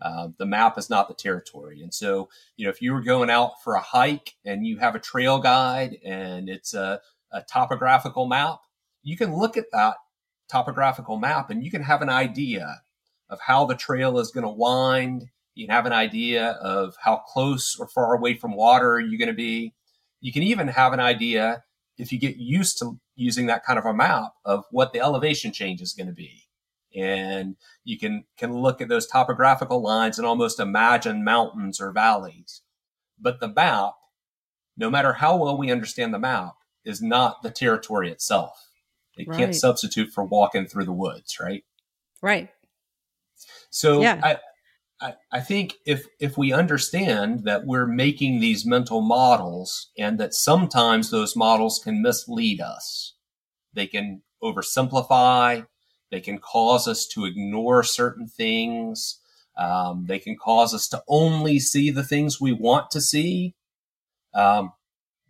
Uh, 0.00 0.28
the 0.38 0.46
map 0.46 0.76
is 0.76 0.90
not 0.90 1.08
the 1.08 1.14
territory. 1.14 1.82
And 1.82 1.92
so, 1.92 2.28
you 2.56 2.64
know, 2.64 2.70
if 2.70 2.82
you 2.82 2.92
were 2.92 3.02
going 3.02 3.30
out 3.30 3.62
for 3.62 3.74
a 3.74 3.80
hike 3.80 4.34
and 4.44 4.66
you 4.66 4.78
have 4.78 4.94
a 4.94 5.00
trail 5.00 5.38
guide 5.38 5.96
and 6.04 6.48
it's 6.48 6.74
a, 6.74 7.00
a 7.32 7.42
topographical 7.42 8.26
map, 8.26 8.60
you 9.02 9.16
can 9.16 9.34
look 9.34 9.56
at 9.56 9.70
that 9.72 9.94
topographical 10.50 11.16
map 11.16 11.50
and 11.50 11.64
you 11.64 11.70
can 11.70 11.82
have 11.82 12.02
an 12.02 12.10
idea 12.10 12.82
of 13.30 13.40
how 13.40 13.64
the 13.64 13.74
trail 13.74 14.18
is 14.18 14.30
going 14.30 14.44
to 14.44 14.50
wind. 14.50 15.24
You 15.54 15.66
can 15.66 15.74
have 15.74 15.86
an 15.86 15.92
idea 15.92 16.50
of 16.50 16.94
how 17.02 17.22
close 17.26 17.76
or 17.78 17.88
far 17.88 18.14
away 18.14 18.34
from 18.34 18.54
water 18.54 19.00
you're 19.00 19.18
going 19.18 19.28
to 19.28 19.34
be. 19.34 19.74
You 20.20 20.32
can 20.32 20.42
even 20.42 20.68
have 20.68 20.92
an 20.92 21.00
idea 21.00 21.64
if 21.98 22.12
you 22.12 22.18
get 22.18 22.36
used 22.36 22.78
to 22.78 23.00
using 23.14 23.46
that 23.46 23.64
kind 23.64 23.78
of 23.78 23.86
a 23.86 23.94
map 23.94 24.32
of 24.44 24.64
what 24.70 24.92
the 24.92 25.00
elevation 25.00 25.52
change 25.52 25.80
is 25.80 25.94
going 25.94 26.08
to 26.08 26.12
be. 26.12 26.45
And 26.96 27.56
you 27.84 27.98
can, 27.98 28.24
can 28.38 28.54
look 28.54 28.80
at 28.80 28.88
those 28.88 29.06
topographical 29.06 29.82
lines 29.82 30.18
and 30.18 30.26
almost 30.26 30.58
imagine 30.58 31.22
mountains 31.22 31.80
or 31.80 31.92
valleys. 31.92 32.62
But 33.20 33.38
the 33.40 33.48
map, 33.48 33.94
no 34.76 34.88
matter 34.90 35.12
how 35.14 35.36
well 35.36 35.58
we 35.58 35.70
understand 35.70 36.14
the 36.14 36.18
map, 36.18 36.54
is 36.84 37.02
not 37.02 37.42
the 37.42 37.50
territory 37.50 38.10
itself. 38.10 38.70
It 39.16 39.28
right. 39.28 39.38
can't 39.38 39.54
substitute 39.54 40.10
for 40.10 40.24
walking 40.24 40.66
through 40.66 40.84
the 40.84 40.92
woods, 40.92 41.38
right? 41.40 41.64
Right. 42.22 42.48
So 43.70 44.00
yeah. 44.00 44.20
I, 44.22 44.38
I, 45.00 45.14
I 45.32 45.40
think 45.40 45.74
if 45.84 46.06
if 46.20 46.38
we 46.38 46.52
understand 46.52 47.44
that 47.44 47.66
we're 47.66 47.86
making 47.86 48.40
these 48.40 48.64
mental 48.64 49.02
models 49.02 49.90
and 49.98 50.18
that 50.18 50.32
sometimes 50.32 51.10
those 51.10 51.36
models 51.36 51.80
can 51.82 52.00
mislead 52.00 52.60
us, 52.60 53.14
they 53.74 53.86
can 53.86 54.22
oversimplify, 54.42 55.66
they 56.16 56.20
can 56.22 56.38
cause 56.38 56.88
us 56.88 57.04
to 57.06 57.26
ignore 57.26 57.82
certain 57.82 58.26
things, 58.26 59.20
um, 59.58 60.06
they 60.08 60.18
can 60.18 60.34
cause 60.34 60.72
us 60.72 60.88
to 60.88 61.02
only 61.08 61.58
see 61.58 61.90
the 61.90 62.02
things 62.02 62.40
we 62.40 62.52
want 62.52 62.90
to 62.92 63.02
see. 63.02 63.54
Um, 64.32 64.72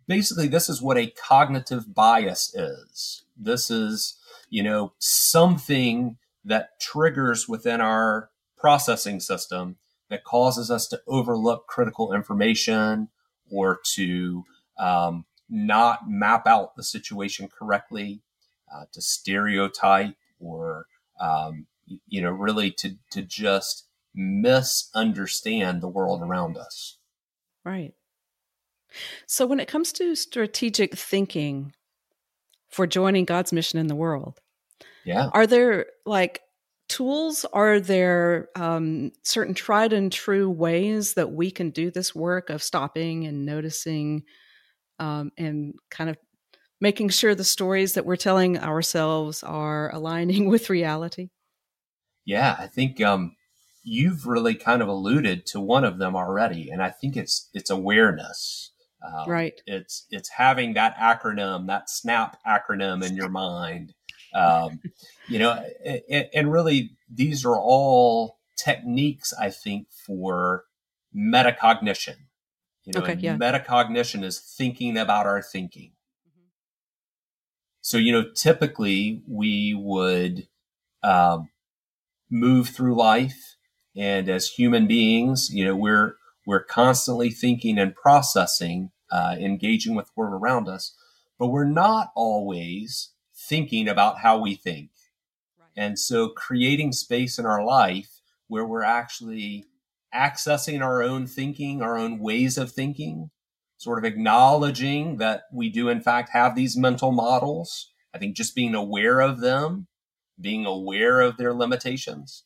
basically, 0.07 0.47
this 0.47 0.69
is 0.69 0.81
what 0.81 0.97
a 0.97 1.07
cognitive 1.07 1.93
bias 1.93 2.55
is. 2.55 3.25
This 3.35 3.69
is, 3.69 4.17
you 4.49 4.63
know, 4.63 4.93
something 4.97 6.19
that 6.45 6.79
triggers 6.79 7.49
within 7.49 7.81
our 7.81 8.29
processing 8.57 9.19
system 9.19 9.75
that 10.09 10.23
causes 10.23 10.71
us 10.71 10.87
to 10.87 11.01
overlook 11.05 11.67
critical 11.67 12.13
information 12.13 13.09
or 13.51 13.77
to 13.95 14.45
um, 14.79 15.25
not 15.49 16.09
map 16.09 16.47
out 16.47 16.77
the 16.77 16.83
situation 16.83 17.49
correctly, 17.49 18.21
uh, 18.73 18.85
to 18.93 19.01
stereotype 19.01 20.15
or 20.39 20.85
um, 21.19 21.67
you 22.07 22.21
know 22.21 22.31
really 22.31 22.71
to 22.71 22.95
to 23.11 23.21
just 23.21 23.87
misunderstand 24.13 25.81
the 25.81 25.87
world 25.87 26.21
around 26.21 26.57
us. 26.57 26.97
Right. 27.63 27.93
So 29.25 29.45
when 29.45 29.59
it 29.59 29.67
comes 29.67 29.91
to 29.93 30.15
strategic 30.15 30.97
thinking 30.97 31.73
for 32.69 32.87
joining 32.87 33.25
God's 33.25 33.53
mission 33.53 33.79
in 33.79 33.87
the 33.87 33.95
world, 33.95 34.39
yeah, 35.05 35.29
are 35.33 35.47
there 35.47 35.87
like 36.05 36.41
tools? 36.89 37.45
Are 37.53 37.79
there 37.79 38.49
um, 38.55 39.11
certain 39.23 39.53
tried 39.53 39.93
and 39.93 40.11
true 40.11 40.49
ways 40.49 41.13
that 41.15 41.31
we 41.31 41.51
can 41.51 41.69
do 41.69 41.91
this 41.91 42.15
work 42.15 42.49
of 42.49 42.63
stopping 42.63 43.25
and 43.25 43.45
noticing 43.45 44.23
um, 44.99 45.31
and 45.37 45.75
kind 45.91 46.09
of 46.09 46.17
making 46.79 47.09
sure 47.09 47.35
the 47.35 47.43
stories 47.43 47.93
that 47.93 48.05
we're 48.05 48.15
telling 48.15 48.57
ourselves 48.57 49.43
are 49.43 49.93
aligning 49.93 50.49
with 50.49 50.69
reality? 50.69 51.29
Yeah, 52.25 52.55
I 52.59 52.67
think 52.67 53.01
um, 53.01 53.35
you've 53.83 54.27
really 54.27 54.55
kind 54.55 54.81
of 54.81 54.87
alluded 54.87 55.45
to 55.47 55.59
one 55.59 55.85
of 55.85 55.97
them 55.97 56.15
already, 56.15 56.69
and 56.69 56.81
I 56.81 56.89
think 56.89 57.15
it's 57.15 57.49
it's 57.53 57.69
awareness. 57.69 58.71
Um, 59.05 59.29
right. 59.29 59.61
It's 59.65 60.05
it's 60.09 60.29
having 60.29 60.73
that 60.73 60.95
acronym, 60.97 61.67
that 61.67 61.89
SNAP 61.89 62.37
acronym 62.45 63.05
in 63.05 63.15
your 63.15 63.29
mind 63.29 63.93
um, 64.33 64.79
you 65.27 65.39
know, 65.39 65.63
and, 65.85 66.29
and 66.33 66.51
really 66.51 66.91
these 67.11 67.45
are 67.45 67.57
all 67.57 68.39
techniques, 68.57 69.33
I 69.33 69.49
think, 69.49 69.87
for 69.91 70.65
metacognition. 71.15 72.15
You 72.85 72.93
know, 72.93 73.01
okay, 73.01 73.17
yeah. 73.19 73.35
metacognition 73.35 74.23
is 74.23 74.39
thinking 74.39 74.97
about 74.97 75.25
our 75.25 75.41
thinking. 75.41 75.91
So, 77.87 77.97
you 77.97 78.11
know, 78.11 78.25
typically 78.35 79.21
we 79.29 79.73
would 79.73 80.49
um, 81.03 81.47
move 82.29 82.67
through 82.67 82.97
life, 82.97 83.55
and 83.95 84.27
as 84.27 84.49
human 84.49 84.87
beings, 84.87 85.49
you 85.53 85.63
know, 85.63 85.73
we're 85.73 86.15
we're 86.45 86.65
constantly 86.65 87.29
thinking 87.29 87.79
and 87.79 87.95
processing, 87.95 88.91
uh, 89.09 89.37
engaging 89.39 89.95
with 89.95 90.07
the 90.07 90.11
world 90.17 90.33
around 90.33 90.67
us, 90.67 90.97
but 91.39 91.47
we're 91.47 91.63
not 91.63 92.11
always 92.13 93.11
thinking 93.33 93.87
about 93.87 94.19
how 94.19 94.37
we 94.37 94.55
think. 94.55 94.89
Right. 95.57 95.69
And 95.77 95.97
so 95.97 96.27
creating 96.27 96.91
space 96.91 97.39
in 97.39 97.45
our 97.45 97.63
life 97.63 98.19
where 98.49 98.65
we're 98.65 98.83
actually 98.83 99.63
accessing 100.13 100.81
our 100.81 101.01
own 101.01 101.25
thinking, 101.25 101.81
our 101.81 101.97
own 101.97 102.19
ways 102.19 102.57
of 102.57 102.69
thinking, 102.69 103.29
sort 103.77 103.99
of 103.99 104.05
acknowledging 104.05 105.17
that 105.17 105.43
we 105.53 105.69
do 105.69 105.87
in 105.87 106.01
fact 106.01 106.29
have 106.33 106.55
these 106.55 106.75
mental 106.75 107.11
models. 107.11 107.91
I 108.13 108.17
think 108.17 108.35
just 108.35 108.55
being 108.55 108.75
aware 108.75 109.21
of 109.21 109.39
them, 109.39 109.87
being 110.39 110.65
aware 110.65 111.21
of 111.21 111.37
their 111.37 111.53
limitations. 111.53 112.43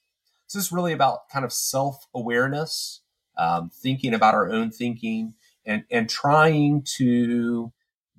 So 0.48 0.60
this 0.60 0.66
is 0.68 0.72
really 0.72 0.94
about 0.94 1.30
kind 1.32 1.46
of 1.46 1.54
self 1.54 2.06
awareness, 2.14 3.02
um, 3.38 3.72
thinking 3.74 4.14
about 4.14 4.34
our 4.34 4.52
own 4.52 4.72
thinking, 4.72 5.36
and 5.66 5.86
and 5.90 6.10
trying 6.10 6.84
to 6.98 7.72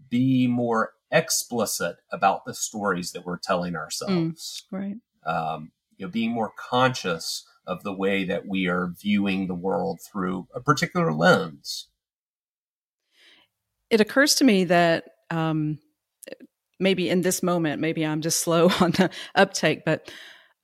be 0.08 0.46
more 0.46 0.92
explicit 1.10 1.96
about 2.10 2.44
the 2.46 2.54
stories 2.54 3.12
that 3.12 3.26
we're 3.26 3.38
telling 3.38 3.76
ourselves. 3.76 4.64
Mm, 4.72 4.78
right. 4.78 4.96
Um, 5.26 5.72
you 5.96 6.06
know, 6.06 6.10
being 6.10 6.32
more 6.32 6.52
conscious 6.58 7.46
of 7.66 7.82
the 7.82 7.92
way 7.92 8.24
that 8.24 8.46
we 8.46 8.66
are 8.66 8.92
viewing 9.00 9.46
the 9.46 9.54
world 9.54 10.00
through 10.00 10.48
a 10.54 10.60
particular 10.60 11.12
lens. 11.12 11.88
It 13.92 14.00
occurs 14.00 14.34
to 14.36 14.44
me 14.44 14.64
that 14.64 15.04
um, 15.30 15.78
maybe 16.80 17.08
in 17.08 17.20
this 17.20 17.42
moment, 17.42 17.80
maybe 17.80 18.04
I'm 18.04 18.22
just 18.22 18.40
slow 18.40 18.70
on 18.80 18.92
the 18.92 19.10
uptake, 19.34 19.84
but 19.84 20.10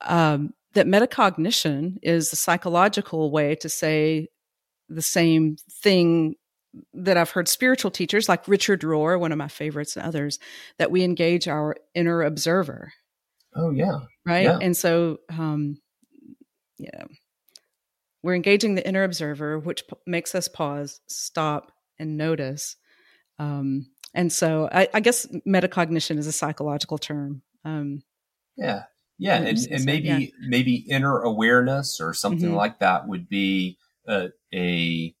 um, 0.01 0.53
that 0.73 0.87
metacognition 0.87 1.97
is 2.01 2.33
a 2.33 2.35
psychological 2.35 3.31
way 3.31 3.55
to 3.55 3.69
say 3.69 4.27
the 4.89 5.01
same 5.01 5.57
thing 5.83 6.35
that 6.93 7.17
I've 7.17 7.31
heard 7.31 7.47
spiritual 7.47 7.91
teachers 7.91 8.27
like 8.27 8.47
Richard 8.47 8.81
Rohr, 8.81 9.19
one 9.19 9.31
of 9.31 9.37
my 9.37 9.47
favorites, 9.47 9.95
and 9.95 10.05
others, 10.05 10.39
that 10.77 10.91
we 10.91 11.03
engage 11.03 11.47
our 11.47 11.75
inner 11.95 12.21
observer. 12.23 12.93
Oh 13.55 13.71
yeah, 13.71 13.99
right. 14.25 14.43
Yeah. 14.43 14.59
And 14.61 14.75
so, 14.75 15.19
um, 15.29 15.79
yeah, 16.77 17.05
we're 18.21 18.35
engaging 18.35 18.75
the 18.75 18.87
inner 18.87 19.03
observer, 19.03 19.57
which 19.57 19.87
p- 19.87 19.95
makes 20.05 20.35
us 20.35 20.47
pause, 20.47 21.01
stop, 21.07 21.71
and 21.97 22.17
notice. 22.17 22.75
Um, 23.39 23.87
and 24.13 24.31
so, 24.31 24.69
I, 24.71 24.89
I, 24.93 24.99
guess 24.99 25.25
metacognition 25.47 26.17
is 26.17 26.27
a 26.27 26.31
psychological 26.31 26.97
term. 26.97 27.41
Um, 27.63 28.03
yeah, 28.57 28.83
yeah, 29.17 29.35
and, 29.35 29.57
and 29.71 29.85
maybe 29.85 30.07
yeah. 30.07 30.19
maybe 30.47 30.75
inner 30.89 31.21
awareness 31.21 31.99
or 32.01 32.13
something 32.13 32.49
mm-hmm. 32.49 32.57
like 32.57 32.79
that 32.79 33.07
would 33.07 33.29
be 33.29 33.77
a, 34.07 34.29
a 34.53 35.15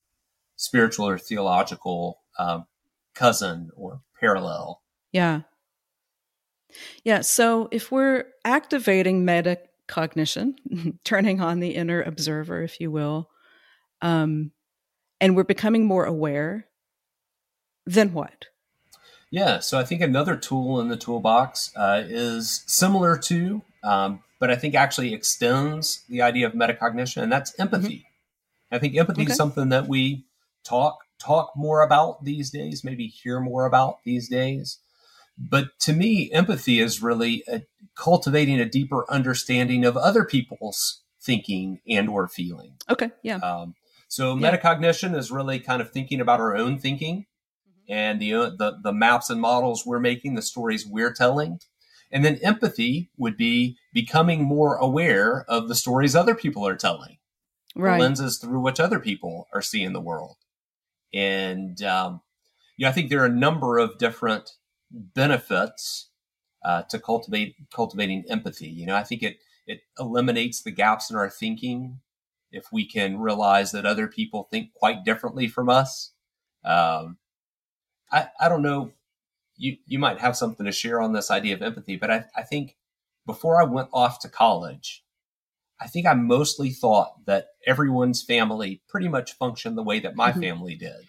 spiritual 0.55 1.07
or 1.07 1.17
theological 1.17 2.21
um, 2.37 2.65
cousin 3.13 3.69
or 3.75 4.01
parallel. 4.19 4.81
Yeah. 5.11 5.41
Yeah. 7.03 7.21
So 7.21 7.67
if 7.71 7.91
we're 7.91 8.25
activating 8.45 9.25
metacognition, 9.25 10.53
turning 11.03 11.41
on 11.41 11.59
the 11.59 11.75
inner 11.75 12.01
observer, 12.01 12.61
if 12.63 12.79
you 12.79 12.91
will, 12.91 13.29
um, 14.01 14.51
and 15.19 15.35
we're 15.35 15.43
becoming 15.43 15.85
more 15.85 16.05
aware, 16.05 16.68
then 17.89 18.13
what? 18.13 18.45
Yeah, 19.31 19.59
so 19.59 19.77
I 19.79 19.83
think 19.83 20.01
another 20.01 20.35
tool 20.35 20.79
in 20.79 20.89
the 20.89 20.97
toolbox 20.97 21.71
uh, 21.75 22.03
is 22.07 22.63
similar 22.65 23.17
to, 23.17 23.61
um, 23.83 24.23
but 24.39 24.49
I 24.49 24.55
think 24.55 24.75
actually 24.75 25.13
extends 25.13 26.03
the 26.09 26.21
idea 26.21 26.47
of 26.47 26.53
metacognition, 26.53 27.21
and 27.21 27.31
that's 27.31 27.57
empathy. 27.59 28.05
Mm-hmm. 28.69 28.75
I 28.75 28.79
think 28.79 28.95
empathy 28.95 29.23
okay. 29.23 29.31
is 29.31 29.37
something 29.37 29.69
that 29.69 29.87
we 29.87 30.25
talk 30.63 30.99
talk 31.19 31.51
more 31.55 31.81
about 31.81 32.23
these 32.23 32.49
days, 32.49 32.83
maybe 32.83 33.07
hear 33.07 33.39
more 33.39 33.65
about 33.65 33.97
these 34.05 34.29
days. 34.29 34.79
But 35.37 35.77
to 35.81 35.93
me, 35.93 36.31
empathy 36.31 36.79
is 36.79 37.01
really 37.01 37.43
a, 37.47 37.63
cultivating 37.95 38.59
a 38.59 38.65
deeper 38.65 39.05
understanding 39.09 39.83
of 39.83 39.97
other 39.97 40.23
people's 40.25 41.01
thinking 41.21 41.79
and 41.87 42.09
or 42.09 42.27
feeling. 42.27 42.73
Okay, 42.89 43.11
yeah. 43.21 43.37
Um, 43.37 43.75
so 44.07 44.35
yeah. 44.35 44.51
metacognition 44.51 45.15
is 45.15 45.31
really 45.31 45.59
kind 45.59 45.81
of 45.81 45.91
thinking 45.91 46.19
about 46.19 46.39
our 46.39 46.55
own 46.55 46.77
thinking. 46.79 47.25
And 47.89 48.21
the, 48.21 48.33
uh, 48.33 48.49
the 48.51 48.77
the 48.81 48.93
maps 48.93 49.29
and 49.29 49.41
models 49.41 49.85
we're 49.85 49.99
making, 49.99 50.35
the 50.35 50.41
stories 50.41 50.85
we're 50.85 51.13
telling. 51.13 51.59
And 52.11 52.25
then 52.25 52.39
empathy 52.41 53.11
would 53.17 53.37
be 53.37 53.77
becoming 53.93 54.43
more 54.43 54.75
aware 54.77 55.45
of 55.47 55.67
the 55.67 55.75
stories 55.75 56.15
other 56.15 56.33
people 56.33 56.65
are 56.65 56.75
telling, 56.75 57.17
right. 57.75 57.97
the 57.97 58.03
lenses 58.03 58.39
through 58.39 58.61
which 58.61 58.79
other 58.79 58.99
people 58.99 59.47
are 59.53 59.61
seeing 59.61 59.93
the 59.93 60.01
world. 60.01 60.37
And 61.13 61.81
um, 61.83 62.21
you 62.77 62.85
know, 62.85 62.89
I 62.89 62.93
think 62.93 63.09
there 63.09 63.21
are 63.21 63.27
a 63.27 63.29
number 63.29 63.77
of 63.77 63.97
different 63.97 64.51
benefits 64.91 66.09
uh, 66.63 66.83
to 66.83 66.99
cultivate 66.99 67.55
cultivating 67.73 68.23
empathy. 68.29 68.69
You 68.69 68.85
know, 68.85 68.95
I 68.95 69.03
think 69.03 69.23
it 69.23 69.37
it 69.67 69.81
eliminates 69.99 70.61
the 70.61 70.71
gaps 70.71 71.11
in 71.11 71.15
our 71.15 71.29
thinking 71.29 71.99
if 72.51 72.71
we 72.71 72.87
can 72.87 73.19
realize 73.19 73.71
that 73.71 73.85
other 73.85 74.07
people 74.07 74.47
think 74.49 74.73
quite 74.73 75.05
differently 75.05 75.47
from 75.47 75.69
us. 75.69 76.13
Um, 76.65 77.17
I 78.11 78.27
I 78.39 78.49
don't 78.49 78.61
know. 78.61 78.91
You 79.57 79.77
you 79.85 79.99
might 79.99 80.19
have 80.19 80.37
something 80.37 80.65
to 80.65 80.71
share 80.71 81.01
on 81.01 81.13
this 81.13 81.31
idea 81.31 81.55
of 81.55 81.61
empathy, 81.61 81.95
but 81.95 82.11
I, 82.11 82.25
I 82.35 82.43
think 82.43 82.75
before 83.25 83.61
I 83.61 83.65
went 83.65 83.89
off 83.93 84.19
to 84.19 84.29
college, 84.29 85.03
I 85.79 85.87
think 85.87 86.05
I 86.05 86.13
mostly 86.13 86.71
thought 86.71 87.25
that 87.25 87.47
everyone's 87.65 88.23
family 88.23 88.81
pretty 88.89 89.07
much 89.07 89.33
functioned 89.33 89.77
the 89.77 89.83
way 89.83 89.99
that 89.99 90.15
my 90.15 90.31
mm-hmm. 90.31 90.41
family 90.41 90.75
did. 90.75 91.07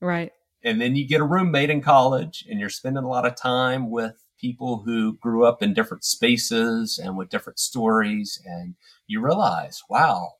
Right. 0.00 0.32
And 0.64 0.80
then 0.80 0.96
you 0.96 1.06
get 1.06 1.20
a 1.20 1.24
roommate 1.24 1.70
in 1.70 1.82
college 1.82 2.44
and 2.48 2.58
you're 2.58 2.68
spending 2.68 3.04
a 3.04 3.08
lot 3.08 3.26
of 3.26 3.36
time 3.36 3.90
with 3.90 4.14
people 4.40 4.82
who 4.84 5.16
grew 5.18 5.44
up 5.44 5.62
in 5.62 5.74
different 5.74 6.04
spaces 6.04 6.98
and 7.02 7.16
with 7.16 7.28
different 7.28 7.58
stories. 7.58 8.40
And 8.44 8.74
you 9.06 9.20
realize, 9.20 9.82
wow, 9.88 10.32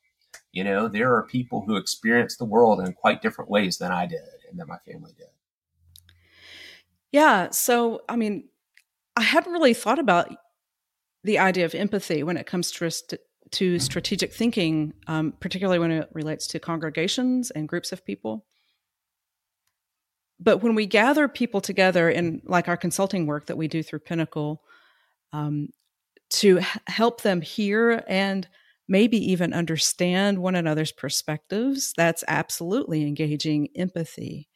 you 0.52 0.64
know, 0.64 0.88
there 0.88 1.14
are 1.14 1.26
people 1.26 1.64
who 1.66 1.76
experience 1.76 2.36
the 2.36 2.44
world 2.44 2.80
in 2.80 2.92
quite 2.92 3.22
different 3.22 3.50
ways 3.50 3.78
than 3.78 3.92
I 3.92 4.06
did 4.06 4.20
and 4.50 4.58
that 4.58 4.68
my 4.68 4.78
family 4.78 5.12
did. 5.16 5.28
Yeah. 7.12 7.50
So, 7.50 8.02
I 8.08 8.16
mean, 8.16 8.48
I 9.16 9.22
hadn't 9.22 9.52
really 9.52 9.74
thought 9.74 9.98
about 9.98 10.34
the 11.24 11.38
idea 11.38 11.64
of 11.64 11.74
empathy 11.74 12.22
when 12.22 12.36
it 12.36 12.46
comes 12.46 12.70
to 12.72 13.18
to 13.52 13.78
strategic 13.78 14.32
thinking, 14.32 14.94
um, 15.08 15.32
particularly 15.40 15.78
when 15.78 15.90
it 15.90 16.08
relates 16.14 16.46
to 16.48 16.60
congregations 16.60 17.50
and 17.50 17.68
groups 17.68 17.92
of 17.92 18.04
people. 18.04 18.46
But 20.40 20.58
when 20.58 20.74
we 20.74 20.86
gather 20.86 21.28
people 21.28 21.60
together 21.60 22.08
in 22.08 22.42
like 22.44 22.68
our 22.68 22.76
consulting 22.76 23.26
work 23.26 23.46
that 23.46 23.56
we 23.56 23.66
do 23.68 23.82
through 23.82 24.00
Pinnacle, 24.00 24.62
um, 25.32 25.70
to 26.30 26.58
h- 26.60 26.66
help 26.88 27.22
them 27.22 27.40
hear 27.42 28.04
and 28.08 28.48
maybe 28.88 29.18
even 29.32 29.52
understand 29.54 30.38
one 30.38 30.54
another's 30.56 30.92
perspectives, 30.92 31.94
that's 31.96 32.24
absolutely 32.28 33.02
engaging 33.04 33.68
empathy. 33.76 34.48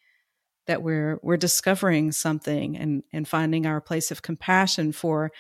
That 0.67 0.83
we're 0.83 1.19
we're 1.23 1.37
discovering 1.37 2.13
something 2.13 2.77
and 2.77 3.03
and 3.13 3.27
finding 3.27 3.67
our 3.67 3.81
place 3.81 4.11
of 4.11 4.23
compassion 4.23 4.93
for 4.93 5.33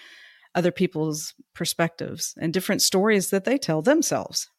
other 0.54 0.72
people's 0.72 1.34
perspectives 1.54 2.34
and 2.38 2.52
different 2.52 2.82
stories 2.82 3.30
that 3.30 3.44
they 3.44 3.56
tell 3.56 3.82
themselves. 3.82 4.50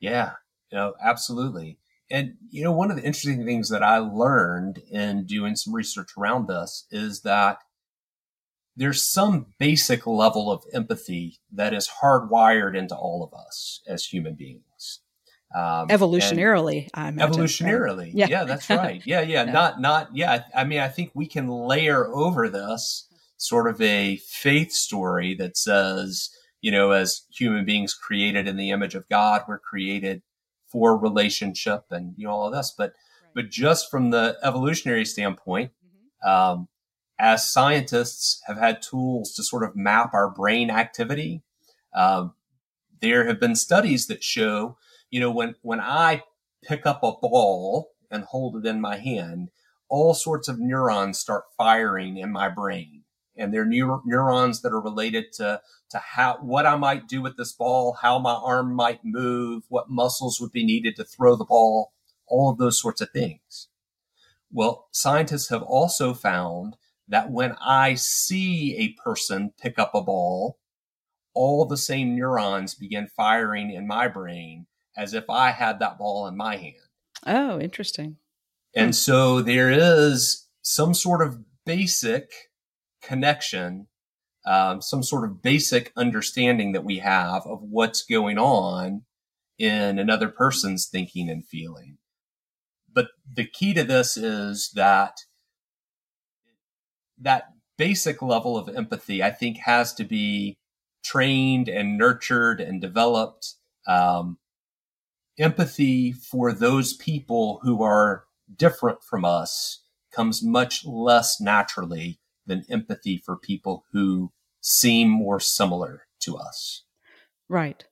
Yeah, 0.00 0.32
you 0.70 0.78
know, 0.78 0.94
absolutely. 1.02 1.78
And 2.10 2.34
you 2.50 2.62
know, 2.62 2.72
one 2.72 2.90
of 2.90 2.96
the 2.96 3.04
interesting 3.04 3.46
things 3.46 3.70
that 3.70 3.82
I 3.82 3.98
learned 3.98 4.80
in 4.90 5.24
doing 5.24 5.56
some 5.56 5.74
research 5.74 6.10
around 6.18 6.48
this 6.48 6.86
is 6.90 7.22
that 7.22 7.58
there's 8.76 9.02
some 9.02 9.46
basic 9.58 10.06
level 10.06 10.50
of 10.50 10.64
empathy 10.72 11.38
that 11.52 11.74
is 11.74 11.90
hardwired 12.02 12.76
into 12.76 12.96
all 12.96 13.22
of 13.22 13.38
us 13.38 13.82
as 13.86 14.06
human 14.06 14.34
beings. 14.34 15.00
Um, 15.54 15.88
evolutionarily, 15.88 16.88
I 16.94 17.08
imagine. 17.08 17.34
Evolutionarily, 17.34 18.10
yeah. 18.14 18.26
yeah, 18.28 18.44
that's 18.44 18.70
right. 18.70 19.02
Yeah, 19.06 19.20
yeah, 19.20 19.44
not, 19.44 19.80
not, 19.80 20.08
yeah. 20.14 20.44
I 20.54 20.64
mean, 20.64 20.80
I 20.80 20.88
think 20.88 21.10
we 21.14 21.26
can 21.26 21.48
layer 21.48 22.06
over 22.08 22.48
this 22.48 23.06
sort 23.36 23.68
of 23.68 23.80
a 23.80 24.16
faith 24.16 24.72
story 24.72 25.34
that 25.34 25.56
says, 25.56 26.30
you 26.62 26.70
know, 26.70 26.92
as 26.92 27.22
human 27.30 27.64
beings 27.64 27.92
created 27.92 28.48
in 28.48 28.56
the 28.56 28.70
image 28.70 28.94
of 28.94 29.08
God, 29.08 29.42
we're 29.46 29.58
created 29.58 30.22
for 30.72 30.96
relationship 30.96 31.84
and 31.90 32.14
you 32.16 32.26
know 32.26 32.32
all 32.32 32.46
of 32.46 32.54
this. 32.54 32.72
But 32.76 32.92
right. 33.22 33.32
but 33.34 33.50
just 33.50 33.90
from 33.90 34.10
the 34.10 34.38
evolutionary 34.42 35.04
standpoint, 35.04 35.72
mm-hmm. 35.84 36.28
um, 36.28 36.68
as 37.18 37.52
scientists 37.52 38.40
have 38.46 38.56
had 38.56 38.80
tools 38.80 39.34
to 39.34 39.42
sort 39.42 39.64
of 39.64 39.76
map 39.76 40.14
our 40.14 40.30
brain 40.30 40.70
activity, 40.70 41.42
um, 41.94 42.32
there 43.00 43.26
have 43.26 43.38
been 43.38 43.54
studies 43.54 44.06
that 44.06 44.24
show, 44.24 44.78
you 45.12 45.20
know, 45.20 45.30
when 45.30 45.54
when 45.62 45.80
I 45.80 46.24
pick 46.64 46.86
up 46.86 47.04
a 47.04 47.12
ball 47.12 47.92
and 48.10 48.24
hold 48.24 48.56
it 48.56 48.66
in 48.66 48.80
my 48.80 48.96
hand, 48.96 49.50
all 49.88 50.14
sorts 50.14 50.48
of 50.48 50.58
neurons 50.58 51.18
start 51.18 51.44
firing 51.56 52.16
in 52.16 52.32
my 52.32 52.48
brain 52.48 53.04
and 53.36 53.52
they're 53.52 53.66
neur- 53.66 54.02
neurons 54.06 54.62
that 54.62 54.72
are 54.72 54.80
related 54.80 55.26
to 55.34 55.60
to 55.90 55.98
how 55.98 56.38
what 56.40 56.66
I 56.66 56.76
might 56.76 57.08
do 57.08 57.20
with 57.20 57.36
this 57.36 57.52
ball, 57.52 57.98
how 58.00 58.18
my 58.18 58.32
arm 58.32 58.74
might 58.74 59.04
move, 59.04 59.64
what 59.68 59.90
muscles 59.90 60.40
would 60.40 60.50
be 60.50 60.64
needed 60.64 60.96
to 60.96 61.04
throw 61.04 61.36
the 61.36 61.44
ball, 61.44 61.92
all 62.26 62.50
of 62.50 62.58
those 62.58 62.80
sorts 62.80 63.02
of 63.02 63.10
things. 63.10 63.68
Well, 64.50 64.88
scientists 64.92 65.50
have 65.50 65.62
also 65.62 66.14
found 66.14 66.76
that 67.06 67.30
when 67.30 67.54
I 67.60 67.94
see 67.96 68.76
a 68.78 69.02
person 69.02 69.52
pick 69.60 69.78
up 69.78 69.94
a 69.94 70.02
ball, 70.02 70.58
all 71.34 71.66
the 71.66 71.76
same 71.76 72.16
neurons 72.16 72.74
begin 72.74 73.08
firing 73.14 73.70
in 73.70 73.86
my 73.86 74.08
brain 74.08 74.66
as 74.96 75.14
if 75.14 75.28
I 75.28 75.50
had 75.50 75.78
that 75.78 75.98
ball 75.98 76.26
in 76.26 76.36
my 76.36 76.56
hand. 76.56 76.74
Oh, 77.26 77.60
interesting. 77.60 78.16
And 78.74 78.88
hmm. 78.88 78.92
so 78.92 79.42
there 79.42 79.70
is 79.70 80.46
some 80.62 80.94
sort 80.94 81.22
of 81.26 81.38
basic 81.64 82.30
connection, 83.02 83.88
um, 84.46 84.80
some 84.80 85.02
sort 85.02 85.24
of 85.24 85.42
basic 85.42 85.92
understanding 85.96 86.72
that 86.72 86.84
we 86.84 86.98
have 86.98 87.46
of 87.46 87.60
what's 87.62 88.04
going 88.04 88.38
on 88.38 89.02
in 89.58 89.98
another 89.98 90.28
person's 90.28 90.86
thinking 90.86 91.28
and 91.28 91.46
feeling. 91.46 91.98
But 92.92 93.08
the 93.30 93.46
key 93.46 93.74
to 93.74 93.84
this 93.84 94.16
is 94.16 94.70
that 94.74 95.18
that 97.18 97.44
basic 97.78 98.20
level 98.20 98.56
of 98.56 98.68
empathy, 98.74 99.22
I 99.22 99.30
think, 99.30 99.58
has 99.58 99.94
to 99.94 100.04
be 100.04 100.58
trained 101.04 101.68
and 101.68 101.96
nurtured 101.96 102.60
and 102.60 102.80
developed. 102.80 103.54
Um, 103.86 104.38
empathy 105.38 106.12
for 106.12 106.52
those 106.52 106.92
people 106.94 107.60
who 107.62 107.82
are 107.82 108.24
different 108.54 109.02
from 109.02 109.24
us 109.24 109.82
comes 110.12 110.42
much 110.42 110.84
less 110.84 111.40
naturally 111.40 112.20
than 112.46 112.64
empathy 112.68 113.16
for 113.16 113.36
people 113.36 113.84
who 113.92 114.30
seem 114.60 115.08
more 115.08 115.40
similar 115.40 116.02
to 116.20 116.36
us. 116.36 116.84
Right. 117.48 117.84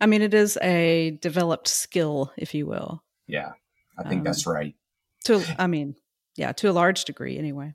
I 0.00 0.06
mean, 0.06 0.22
it 0.22 0.34
is 0.34 0.56
a 0.62 1.18
developed 1.20 1.68
skill, 1.68 2.32
if 2.36 2.54
you 2.54 2.66
will. 2.66 3.02
Yeah, 3.26 3.52
I 3.98 4.08
think 4.08 4.20
um, 4.20 4.24
that's 4.24 4.46
right. 4.46 4.74
To, 5.24 5.42
I 5.58 5.66
mean, 5.66 5.96
yeah, 6.36 6.52
to 6.52 6.70
a 6.70 6.72
large 6.72 7.04
degree, 7.04 7.38
anyway. 7.38 7.74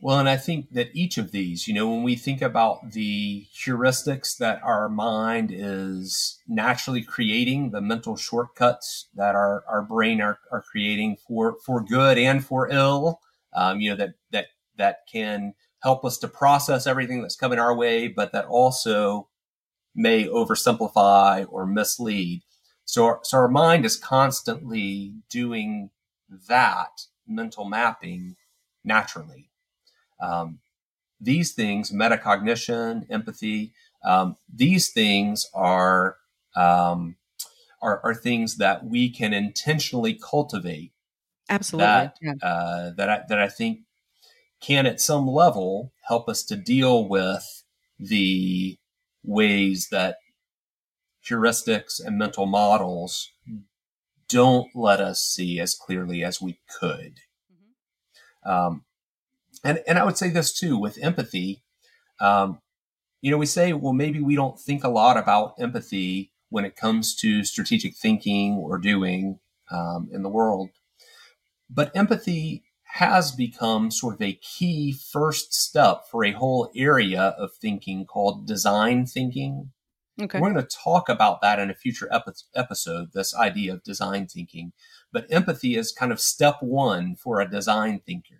Well, 0.00 0.20
and 0.20 0.28
I 0.28 0.36
think 0.36 0.72
that 0.72 0.90
each 0.94 1.18
of 1.18 1.32
these, 1.32 1.66
you 1.66 1.74
know, 1.74 1.90
when 1.90 2.04
we 2.04 2.14
think 2.14 2.40
about 2.40 2.92
the 2.92 3.46
heuristics 3.52 4.36
that 4.38 4.62
our 4.62 4.88
mind 4.88 5.50
is 5.52 6.38
naturally 6.46 7.02
creating, 7.02 7.70
the 7.70 7.80
mental 7.80 8.16
shortcuts 8.16 9.08
that 9.14 9.34
our, 9.34 9.64
our 9.68 9.82
brain 9.82 10.20
are, 10.20 10.38
are 10.52 10.62
creating 10.62 11.16
for, 11.26 11.56
for 11.66 11.82
good 11.82 12.16
and 12.16 12.44
for 12.44 12.68
ill, 12.70 13.20
um, 13.54 13.80
you 13.80 13.90
know, 13.90 13.96
that, 13.96 14.14
that 14.30 14.46
that 14.76 14.98
can 15.12 15.54
help 15.80 16.04
us 16.04 16.18
to 16.18 16.28
process 16.28 16.86
everything 16.86 17.20
that's 17.20 17.34
coming 17.34 17.58
our 17.58 17.74
way, 17.74 18.06
but 18.06 18.30
that 18.32 18.44
also 18.46 19.28
may 19.94 20.26
oversimplify 20.26 21.46
or 21.50 21.66
mislead. 21.66 22.42
So 22.84 23.04
our, 23.04 23.20
so 23.24 23.38
our 23.38 23.48
mind 23.48 23.84
is 23.84 23.96
constantly 23.96 25.14
doing 25.30 25.90
that 26.48 27.06
mental 27.26 27.64
mapping 27.64 28.36
naturally. 28.84 29.50
Um, 30.20 30.60
these 31.20 31.52
things, 31.52 31.90
metacognition, 31.90 33.06
empathy, 33.10 33.72
um, 34.04 34.36
these 34.52 34.90
things 34.90 35.46
are, 35.52 36.16
um, 36.54 37.16
are, 37.82 38.00
are 38.04 38.14
things 38.14 38.56
that 38.56 38.84
we 38.84 39.10
can 39.10 39.32
intentionally 39.32 40.14
cultivate. 40.14 40.92
Absolutely. 41.48 41.86
That 41.86 42.16
yeah. 42.20 42.32
uh, 42.42 42.90
that 42.96 43.08
I, 43.08 43.20
that 43.28 43.38
I 43.38 43.48
think 43.48 43.80
can, 44.60 44.86
at 44.86 45.00
some 45.00 45.26
level, 45.26 45.92
help 46.06 46.28
us 46.28 46.42
to 46.44 46.56
deal 46.56 47.08
with 47.08 47.64
the 47.98 48.78
ways 49.24 49.88
that 49.90 50.16
heuristics 51.28 52.04
and 52.04 52.18
mental 52.18 52.46
models 52.46 53.30
don't 54.28 54.68
let 54.74 55.00
us 55.00 55.20
see 55.20 55.58
as 55.58 55.74
clearly 55.74 56.22
as 56.22 56.40
we 56.40 56.58
could. 56.78 57.20
Mm-hmm. 57.52 58.50
Um, 58.50 58.84
and 59.64 59.82
and 59.86 59.98
I 59.98 60.04
would 60.04 60.18
say 60.18 60.30
this 60.30 60.52
too 60.52 60.78
with 60.78 60.98
empathy. 61.02 61.62
Um, 62.20 62.60
you 63.20 63.30
know, 63.30 63.38
we 63.38 63.46
say, 63.46 63.72
well, 63.72 63.92
maybe 63.92 64.20
we 64.20 64.36
don't 64.36 64.60
think 64.60 64.84
a 64.84 64.88
lot 64.88 65.16
about 65.16 65.54
empathy 65.58 66.32
when 66.50 66.64
it 66.64 66.76
comes 66.76 67.14
to 67.16 67.44
strategic 67.44 67.96
thinking 67.96 68.54
or 68.54 68.78
doing 68.78 69.38
um, 69.70 70.08
in 70.12 70.22
the 70.22 70.28
world, 70.28 70.70
but 71.68 71.94
empathy 71.94 72.64
has 72.92 73.32
become 73.32 73.90
sort 73.90 74.14
of 74.14 74.22
a 74.22 74.32
key 74.34 74.92
first 74.92 75.52
step 75.52 76.04
for 76.10 76.24
a 76.24 76.32
whole 76.32 76.70
area 76.74 77.20
of 77.38 77.52
thinking 77.52 78.06
called 78.06 78.46
design 78.46 79.04
thinking. 79.04 79.70
Okay. 80.20 80.40
We're 80.40 80.52
going 80.52 80.66
to 80.66 80.76
talk 80.76 81.08
about 81.08 81.40
that 81.42 81.60
in 81.60 81.70
a 81.70 81.74
future 81.74 82.08
epi- 82.10 82.32
episode, 82.54 83.12
this 83.12 83.36
idea 83.36 83.74
of 83.74 83.84
design 83.84 84.26
thinking. 84.26 84.72
But 85.12 85.26
empathy 85.30 85.76
is 85.76 85.92
kind 85.92 86.10
of 86.10 86.20
step 86.20 86.56
one 86.60 87.14
for 87.14 87.40
a 87.40 87.48
design 87.48 88.00
thinker. 88.04 88.37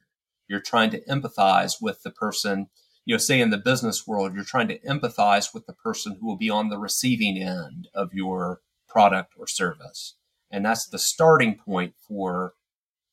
You're 0.48 0.60
trying 0.60 0.90
to 0.90 1.04
empathize 1.04 1.74
with 1.80 2.02
the 2.02 2.10
person, 2.10 2.68
you 3.04 3.14
know, 3.14 3.18
say 3.18 3.40
in 3.40 3.50
the 3.50 3.58
business 3.58 4.06
world, 4.06 4.34
you're 4.34 4.44
trying 4.44 4.68
to 4.68 4.78
empathize 4.80 5.52
with 5.52 5.66
the 5.66 5.74
person 5.74 6.16
who 6.20 6.26
will 6.26 6.36
be 6.36 6.50
on 6.50 6.68
the 6.68 6.78
receiving 6.78 7.40
end 7.40 7.88
of 7.94 8.14
your 8.14 8.60
product 8.88 9.34
or 9.36 9.46
service. 9.46 10.16
And 10.50 10.64
that's 10.64 10.88
the 10.88 10.98
starting 10.98 11.56
point 11.56 11.94
for 12.06 12.54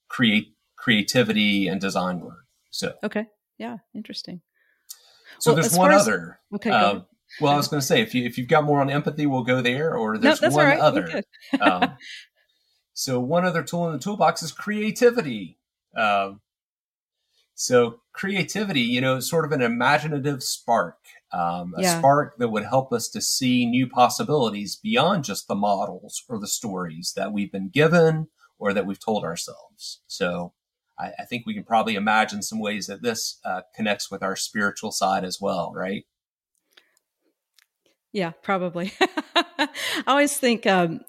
create 0.08 0.56
creativity 0.78 1.68
and 1.68 1.82
design 1.82 2.22
work. 2.22 2.46
So, 2.72 2.94
okay. 3.04 3.28
Yeah. 3.58 3.78
Interesting. 3.94 4.42
So 5.40 5.52
well, 5.52 5.62
there's 5.62 5.78
one 5.78 5.92
as, 5.92 6.02
other. 6.02 6.40
Okay. 6.54 6.70
Uh, 6.70 7.02
well, 7.42 7.54
I 7.54 7.58
was 7.58 7.68
going 7.68 7.82
to 7.82 7.86
say, 7.86 8.02
if 8.02 8.16
you 8.16 8.24
if 8.24 8.38
you've 8.38 8.48
got 8.48 8.64
more 8.64 8.82
on 8.82 8.90
empathy, 8.90 9.26
we'll 9.26 9.44
go 9.44 9.62
there. 9.62 9.96
Or 9.96 10.18
there's 10.18 10.42
no, 10.42 10.50
one 10.50 10.66
right. 10.66 10.80
other. 10.80 11.24
um, 11.60 11.98
so 12.94 13.20
one 13.20 13.46
other 13.46 13.64
tool 13.64 13.88
in 13.88 13.94
the 13.94 14.00
toolbox 14.00 14.44
is 14.44 14.52
creativity. 14.52 15.58
Um, 15.96 16.42
so 17.56 18.02
creativity, 18.12 18.82
you 18.82 19.00
know, 19.00 19.22
sort 19.22 19.46
of 19.46 19.54
an 19.54 19.62
imaginative 19.62 20.44
spark, 20.44 20.98
um, 21.32 21.74
a 21.78 21.82
yeah. 21.82 21.98
spark 21.98 22.38
that 22.38 22.50
would 22.50 22.66
help 22.66 22.92
us 22.92 23.08
to 23.10 23.22
see 23.22 23.66
new 23.66 23.88
possibilities 23.88 24.76
beyond 24.76 25.24
just 25.24 25.48
the 25.48 25.56
models 25.56 26.24
or 26.28 26.38
the 26.38 26.48
stories 26.48 27.14
that 27.16 27.32
we've 27.32 27.52
been 27.52 27.70
given 27.70 28.28
or 28.60 28.74
that 28.74 28.86
we've 28.86 29.00
told 29.00 29.24
ourselves. 29.24 30.02
So 30.06 30.52
I, 31.00 31.12
I 31.20 31.24
think 31.24 31.46
we 31.46 31.54
can 31.54 31.64
probably 31.64 31.96
imagine 31.96 32.42
some 32.42 32.60
ways 32.60 32.88
that 32.88 33.02
this 33.02 33.40
uh, 33.46 33.62
connects 33.74 34.12
with 34.12 34.22
our 34.22 34.36
spiritual 34.36 34.92
side 34.92 35.24
as 35.24 35.40
well, 35.40 35.72
right? 35.74 36.06
Yeah, 38.12 38.32
probably. 38.44 38.92
I 39.58 39.68
always 40.08 40.38
think 40.38 40.66
um, 40.68 41.02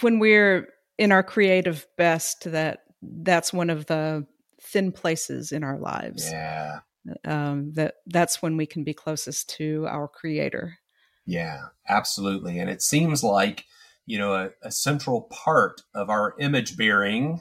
when 0.00 0.18
we're 0.18 0.68
in 0.98 1.10
our 1.10 1.22
creative 1.22 1.86
best 1.96 2.50
that 2.50 2.80
that's 3.02 3.52
one 3.52 3.70
of 3.70 3.86
the 3.86 4.26
thin 4.74 4.90
places 4.90 5.52
in 5.52 5.62
our 5.62 5.78
lives. 5.78 6.28
Yeah. 6.30 6.80
Um, 7.24 7.72
that 7.74 7.94
that's 8.06 8.42
when 8.42 8.56
we 8.56 8.66
can 8.66 8.82
be 8.82 8.92
closest 8.92 9.48
to 9.56 9.86
our 9.88 10.08
creator. 10.08 10.78
Yeah, 11.26 11.60
absolutely. 11.88 12.58
And 12.58 12.68
it 12.68 12.82
seems 12.82 13.22
like, 13.22 13.66
you 14.04 14.18
know, 14.18 14.34
a, 14.34 14.50
a 14.62 14.72
central 14.72 15.22
part 15.30 15.82
of 15.94 16.10
our 16.10 16.34
image 16.40 16.76
bearing 16.76 17.40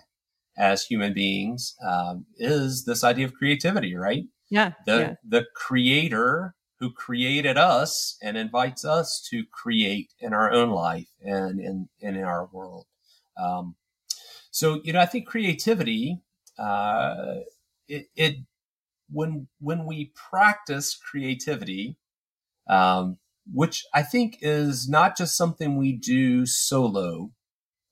as 0.58 0.86
human 0.86 1.14
beings 1.14 1.76
um, 1.84 2.26
is 2.38 2.86
this 2.86 3.04
idea 3.04 3.26
of 3.26 3.34
creativity, 3.34 3.96
right? 3.96 4.26
Yeah. 4.50 4.74
The, 4.86 4.98
yeah. 4.98 5.14
the 5.28 5.46
creator 5.56 6.54
who 6.80 6.92
created 6.92 7.58
us 7.58 8.18
and 8.22 8.38
invites 8.38 8.86
us 8.86 9.26
to 9.32 9.44
create 9.52 10.14
in 10.20 10.34
our 10.34 10.52
own 10.52 10.70
life 10.70 11.10
and 11.22 11.60
in, 11.60 11.90
and 12.02 12.16
in 12.16 12.24
our 12.24 12.50
world. 12.52 12.86
Um, 13.42 13.76
so, 14.52 14.82
you 14.84 14.94
know, 14.94 15.00
I 15.00 15.08
think 15.08 15.26
creativity 15.26 16.22
uh, 16.58 17.36
it, 17.88 18.08
it, 18.16 18.36
when 19.10 19.48
when 19.60 19.86
we 19.86 20.12
practice 20.30 20.96
creativity, 20.96 21.98
um, 22.70 23.18
which 23.52 23.86
I 23.94 24.04
think 24.04 24.38
is 24.42 24.88
not 24.90 25.18
just 25.18 25.38
something 25.38 25.78
we 25.78 25.94
do 25.94 26.46
solo. 26.46 27.32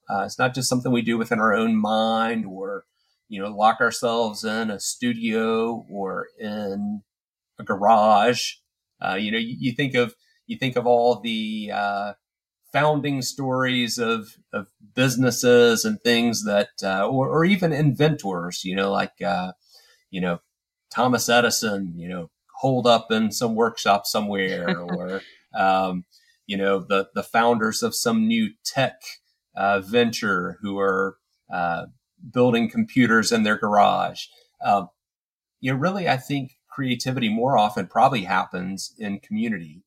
Uh, 0.10 0.24
it's 0.26 0.40
not 0.40 0.54
just 0.54 0.68
something 0.68 0.92
we 0.92 1.02
do 1.02 1.18
within 1.18 1.40
our 1.40 1.54
own 1.54 1.76
mind 1.76 2.46
or 2.46 2.86
you 3.30 3.42
know 3.42 3.50
lock 3.50 3.80
ourselves 3.80 4.44
in 4.44 4.70
a 4.70 4.80
studio 4.80 5.86
or 5.90 6.28
in 6.40 7.02
a 7.60 7.64
garage. 7.64 8.54
Uh, 9.04 9.16
you 9.16 9.32
know, 9.32 9.38
you, 9.38 9.56
you, 9.60 9.72
think 9.72 9.96
of 9.96 10.16
you 10.48 10.58
think 10.58 10.76
of 10.76 10.86
all 10.86 11.20
the 11.20 11.72
uh, 11.74 12.14
founding 12.72 13.22
stories 13.22 13.98
of, 13.98 14.38
of 14.54 14.68
businesses 14.96 15.86
and 15.86 16.02
things 16.02 16.46
that, 16.46 16.70
uh, 16.84 17.08
or, 17.08 17.30
or, 17.30 17.46
even 17.46 17.74
inventors, 17.74 18.64
you 18.64 18.76
know, 18.76 18.92
like, 18.92 19.22
uh, 19.22 19.52
you 20.10 20.22
know, 20.22 20.40
Thomas 20.90 21.28
Edison, 21.30 21.94
you 21.96 22.08
know, 22.08 22.30
holed 22.60 22.88
up 22.88 23.12
in 23.12 23.32
some 23.32 23.56
workshop 23.56 24.06
somewhere 24.06 24.80
or, 24.80 25.22
um, 25.54 26.06
you 26.46 26.58
know, 26.58 26.80
the, 26.80 27.10
the 27.14 27.24
founders 27.24 27.84
of 27.84 27.96
some 27.96 28.28
new 28.28 28.52
tech, 28.64 29.02
uh, 29.56 29.82
venture 29.82 30.58
who 30.62 30.80
are, 30.80 31.18
uh, 31.52 31.86
building 32.32 32.70
computers 32.70 33.32
in 33.32 33.44
their 33.44 33.58
garage. 33.58 34.26
Um, 34.64 34.90
you 35.60 35.72
know, 35.72 35.78
really, 35.78 36.08
I 36.08 36.18
think 36.18 36.58
creativity 36.70 37.30
more 37.30 37.58
often 37.58 37.88
probably 37.88 38.24
happens 38.24 38.94
in 38.98 39.20
community 39.20 39.84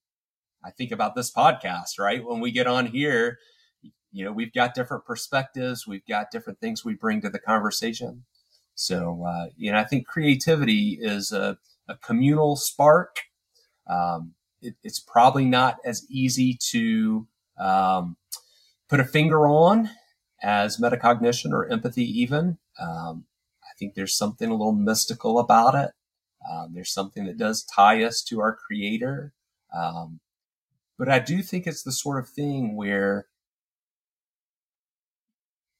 I 0.64 0.70
think 0.70 0.92
about 0.92 1.14
this 1.14 1.32
podcast, 1.32 1.98
right? 1.98 2.24
When 2.24 2.40
we 2.40 2.50
get 2.50 2.66
on 2.66 2.86
here, 2.86 3.38
you 4.12 4.24
know, 4.24 4.32
we've 4.32 4.52
got 4.52 4.74
different 4.74 5.04
perspectives, 5.04 5.86
we've 5.86 6.06
got 6.06 6.30
different 6.30 6.60
things 6.60 6.84
we 6.84 6.94
bring 6.94 7.20
to 7.22 7.30
the 7.30 7.38
conversation. 7.38 8.24
So, 8.74 9.24
uh, 9.26 9.46
you 9.56 9.72
know, 9.72 9.78
I 9.78 9.84
think 9.84 10.06
creativity 10.06 10.98
is 11.00 11.32
a, 11.32 11.58
a 11.88 11.96
communal 11.96 12.56
spark. 12.56 13.16
Um, 13.88 14.34
it, 14.62 14.74
it's 14.82 15.00
probably 15.00 15.44
not 15.44 15.78
as 15.84 16.06
easy 16.08 16.56
to 16.70 17.26
um, 17.58 18.16
put 18.88 19.00
a 19.00 19.04
finger 19.04 19.46
on 19.46 19.90
as 20.42 20.78
metacognition 20.78 21.50
or 21.50 21.70
empathy, 21.70 22.04
even. 22.04 22.58
Um, 22.80 23.26
I 23.62 23.72
think 23.78 23.94
there's 23.94 24.16
something 24.16 24.48
a 24.48 24.54
little 24.54 24.72
mystical 24.72 25.38
about 25.38 25.74
it. 25.74 25.90
Um, 26.50 26.72
there's 26.74 26.92
something 26.92 27.24
that 27.26 27.38
does 27.38 27.64
tie 27.64 28.02
us 28.04 28.22
to 28.28 28.40
our 28.40 28.56
creator. 28.56 29.32
Um, 29.76 30.20
but 30.98 31.08
I 31.08 31.18
do 31.18 31.42
think 31.42 31.66
it's 31.66 31.82
the 31.82 31.92
sort 31.92 32.18
of 32.18 32.28
thing 32.28 32.76
where, 32.76 33.26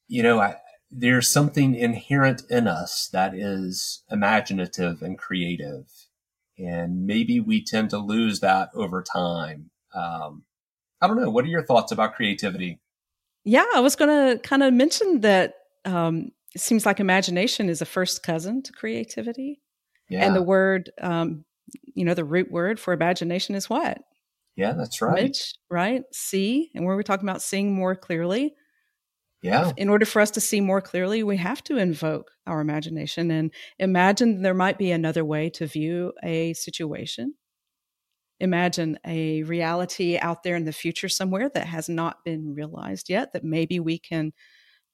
you 0.07 0.23
know, 0.23 0.39
I, 0.39 0.57
there's 0.91 1.31
something 1.31 1.75
inherent 1.75 2.43
in 2.49 2.67
us 2.67 3.09
that 3.11 3.33
is 3.33 4.03
imaginative 4.09 5.01
and 5.01 5.17
creative. 5.17 5.85
And 6.57 7.05
maybe 7.05 7.39
we 7.39 7.63
tend 7.63 7.89
to 7.89 7.97
lose 7.97 8.39
that 8.39 8.69
over 8.73 9.03
time. 9.03 9.71
Um, 9.93 10.43
I 11.01 11.07
don't 11.07 11.19
know. 11.19 11.29
What 11.29 11.43
are 11.45 11.49
your 11.49 11.65
thoughts 11.65 11.91
about 11.91 12.15
creativity? 12.15 12.79
Yeah, 13.43 13.65
I 13.75 13.81
was 13.81 13.95
going 13.95 14.09
to 14.09 14.41
kind 14.41 14.63
of 14.63 14.73
mention 14.73 15.21
that 15.21 15.55
um, 15.83 16.31
it 16.53 16.61
seems 16.61 16.85
like 16.85 16.99
imagination 16.99 17.69
is 17.69 17.81
a 17.81 17.85
first 17.85 18.23
cousin 18.23 18.63
to 18.63 18.71
creativity. 18.71 19.61
Yeah. 20.09 20.25
And 20.25 20.35
the 20.35 20.41
word, 20.41 20.91
um, 21.01 21.45
you 21.83 22.05
know, 22.05 22.13
the 22.13 22.23
root 22.23 22.51
word 22.51 22.79
for 22.79 22.93
imagination 22.93 23.55
is 23.55 23.69
what? 23.69 24.01
Yeah, 24.55 24.73
that's 24.73 25.01
right. 25.01 25.37
Right? 25.69 26.03
See, 26.13 26.71
and 26.73 26.85
where 26.85 26.95
we're 26.95 27.03
talking 27.03 27.27
about 27.27 27.41
seeing 27.41 27.73
more 27.73 27.95
clearly. 27.95 28.55
Yeah. 29.41 29.73
In 29.77 29.89
order 29.89 30.05
for 30.05 30.21
us 30.21 30.31
to 30.31 30.41
see 30.41 30.59
more 30.59 30.81
clearly, 30.81 31.21
we 31.21 31.37
have 31.37 31.63
to 31.65 31.77
invoke 31.77 32.31
our 32.47 32.61
imagination 32.61 33.29
and 33.29 33.53
imagine 33.77 34.41
there 34.41 34.55
might 34.55 34.77
be 34.77 34.91
another 34.91 35.23
way 35.23 35.49
to 35.51 35.67
view 35.67 36.13
a 36.23 36.53
situation. 36.53 37.35
Imagine 38.39 38.97
a 39.05 39.43
reality 39.43 40.17
out 40.17 40.43
there 40.43 40.55
in 40.55 40.65
the 40.65 40.73
future 40.73 41.09
somewhere 41.09 41.49
that 41.49 41.67
has 41.67 41.87
not 41.87 42.23
been 42.25 42.55
realized 42.55 43.09
yet 43.09 43.33
that 43.33 43.43
maybe 43.43 43.79
we 43.79 43.99
can 43.99 44.33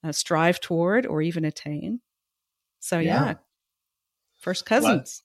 uh, 0.04 0.12
strive 0.12 0.60
toward 0.60 1.06
or 1.06 1.22
even 1.22 1.46
attain. 1.46 2.02
So, 2.80 3.00
yeah, 3.00 3.26
yeah. 3.26 3.34
first 4.38 4.66
cousins. 4.66 5.24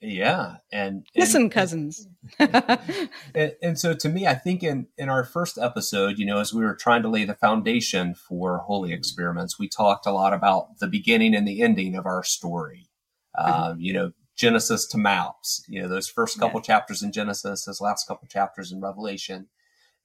Yeah, 0.00 0.56
and, 0.70 0.94
and 0.96 1.06
listen, 1.16 1.50
cousins. 1.50 2.06
and, 2.38 3.52
and, 3.60 3.78
so, 3.78 3.94
to 3.94 4.08
me, 4.08 4.28
I 4.28 4.34
think 4.34 4.62
in 4.62 4.86
in 4.96 5.08
our 5.08 5.24
first 5.24 5.58
episode, 5.58 6.18
you 6.18 6.26
know, 6.26 6.38
as 6.38 6.54
we 6.54 6.64
were 6.64 6.76
trying 6.76 7.02
to 7.02 7.08
lay 7.08 7.24
the 7.24 7.34
foundation 7.34 8.14
for 8.14 8.58
holy 8.58 8.92
experiments, 8.92 9.58
we 9.58 9.68
talked 9.68 10.06
a 10.06 10.12
lot 10.12 10.32
about 10.32 10.78
the 10.78 10.86
beginning 10.86 11.34
and 11.34 11.48
the 11.48 11.62
ending 11.62 11.96
of 11.96 12.06
our 12.06 12.22
story. 12.22 12.88
Mm-hmm. 13.36 13.62
Um, 13.62 13.80
you 13.80 13.92
know, 13.92 14.12
Genesis 14.36 14.86
to 14.88 14.98
maps. 14.98 15.64
You 15.68 15.82
know, 15.82 15.88
those 15.88 16.08
first 16.08 16.38
couple 16.38 16.60
yeah. 16.60 16.66
chapters 16.66 17.02
in 17.02 17.10
Genesis, 17.10 17.64
those 17.64 17.80
last 17.80 18.06
couple 18.06 18.28
chapters 18.28 18.70
in 18.70 18.80
Revelation, 18.80 19.48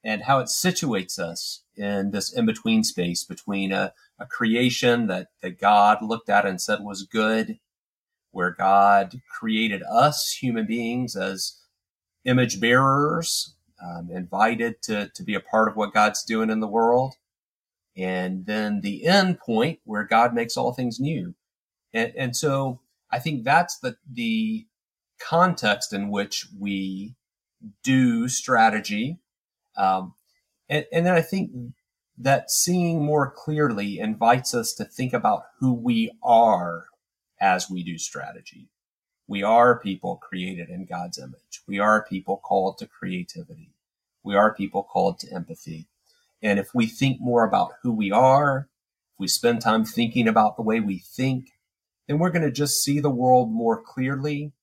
and 0.03 0.23
how 0.23 0.39
it 0.39 0.47
situates 0.47 1.19
us 1.19 1.61
in 1.75 2.09
this 2.09 2.33
in 2.33 2.47
between 2.47 2.83
space 2.83 3.23
between 3.23 3.71
a, 3.71 3.93
a 4.19 4.25
creation 4.25 5.05
that 5.05 5.27
that 5.43 5.59
God 5.59 5.99
looked 6.01 6.29
at 6.29 6.47
and 6.47 6.59
said 6.59 6.79
was 6.81 7.03
good 7.03 7.59
where 8.33 8.51
God 8.51 9.21
created 9.29 9.83
us, 9.83 10.31
human 10.41 10.65
beings, 10.65 11.15
as 11.15 11.59
image 12.25 12.59
bearers, 12.59 13.55
um, 13.81 14.09
invited 14.11 14.81
to, 14.83 15.11
to 15.13 15.23
be 15.23 15.35
a 15.35 15.39
part 15.39 15.69
of 15.69 15.75
what 15.75 15.93
God's 15.93 16.23
doing 16.23 16.49
in 16.49 16.59
the 16.59 16.67
world. 16.67 17.13
And 17.95 18.45
then 18.47 18.81
the 18.81 19.05
end 19.05 19.39
point 19.39 19.79
where 19.85 20.03
God 20.03 20.33
makes 20.33 20.57
all 20.57 20.73
things 20.73 20.99
new. 20.99 21.35
And, 21.93 22.11
and 22.17 22.35
so 22.35 22.79
I 23.11 23.19
think 23.19 23.43
that's 23.43 23.77
the, 23.77 23.97
the 24.11 24.65
context 25.21 25.93
in 25.93 26.09
which 26.09 26.47
we 26.59 27.13
do 27.83 28.27
strategy. 28.27 29.19
Um, 29.77 30.15
and, 30.67 30.85
and 30.91 31.05
then 31.05 31.13
I 31.13 31.21
think 31.21 31.51
that 32.17 32.49
seeing 32.49 33.05
more 33.05 33.29
clearly 33.29 33.99
invites 33.99 34.55
us 34.55 34.73
to 34.73 34.85
think 34.85 35.13
about 35.13 35.43
who 35.59 35.71
we 35.73 36.11
are 36.23 36.85
as 37.43 37.69
we 37.69 37.83
do 37.83 37.97
strategy. 37.97 38.69
We 39.27 39.43
are 39.43 39.77
people 39.77 40.15
created 40.15 40.69
in 40.69 40.85
God's 40.85 41.17
image. 41.19 41.61
We 41.67 41.77
are 41.77 42.05
people 42.05 42.37
called 42.37 42.77
to 42.77 42.87
creativity. 42.87 43.73
We 44.23 44.33
are 44.33 44.55
people 44.55 44.81
called 44.81 45.19
to 45.19 45.33
empathy. 45.35 45.87
And 46.41 46.57
if 46.57 46.73
we 46.73 46.85
think 46.85 47.19
more 47.19 47.43
about 47.43 47.73
who 47.81 47.91
we 47.91 48.13
are, 48.13 48.69
if 49.13 49.19
we 49.19 49.27
spend 49.27 49.59
time 49.59 49.83
thinking 49.83 50.29
about 50.29 50.55
the 50.55 50.61
way 50.61 50.79
we 50.79 50.99
think, 50.99 51.49
then 52.07 52.17
we're 52.17 52.29
going 52.29 52.45
to 52.45 52.51
just 52.51 52.81
see 52.81 53.01
the 53.01 53.09
world 53.09 53.51
more 53.51 53.81
clearly. 53.81 54.53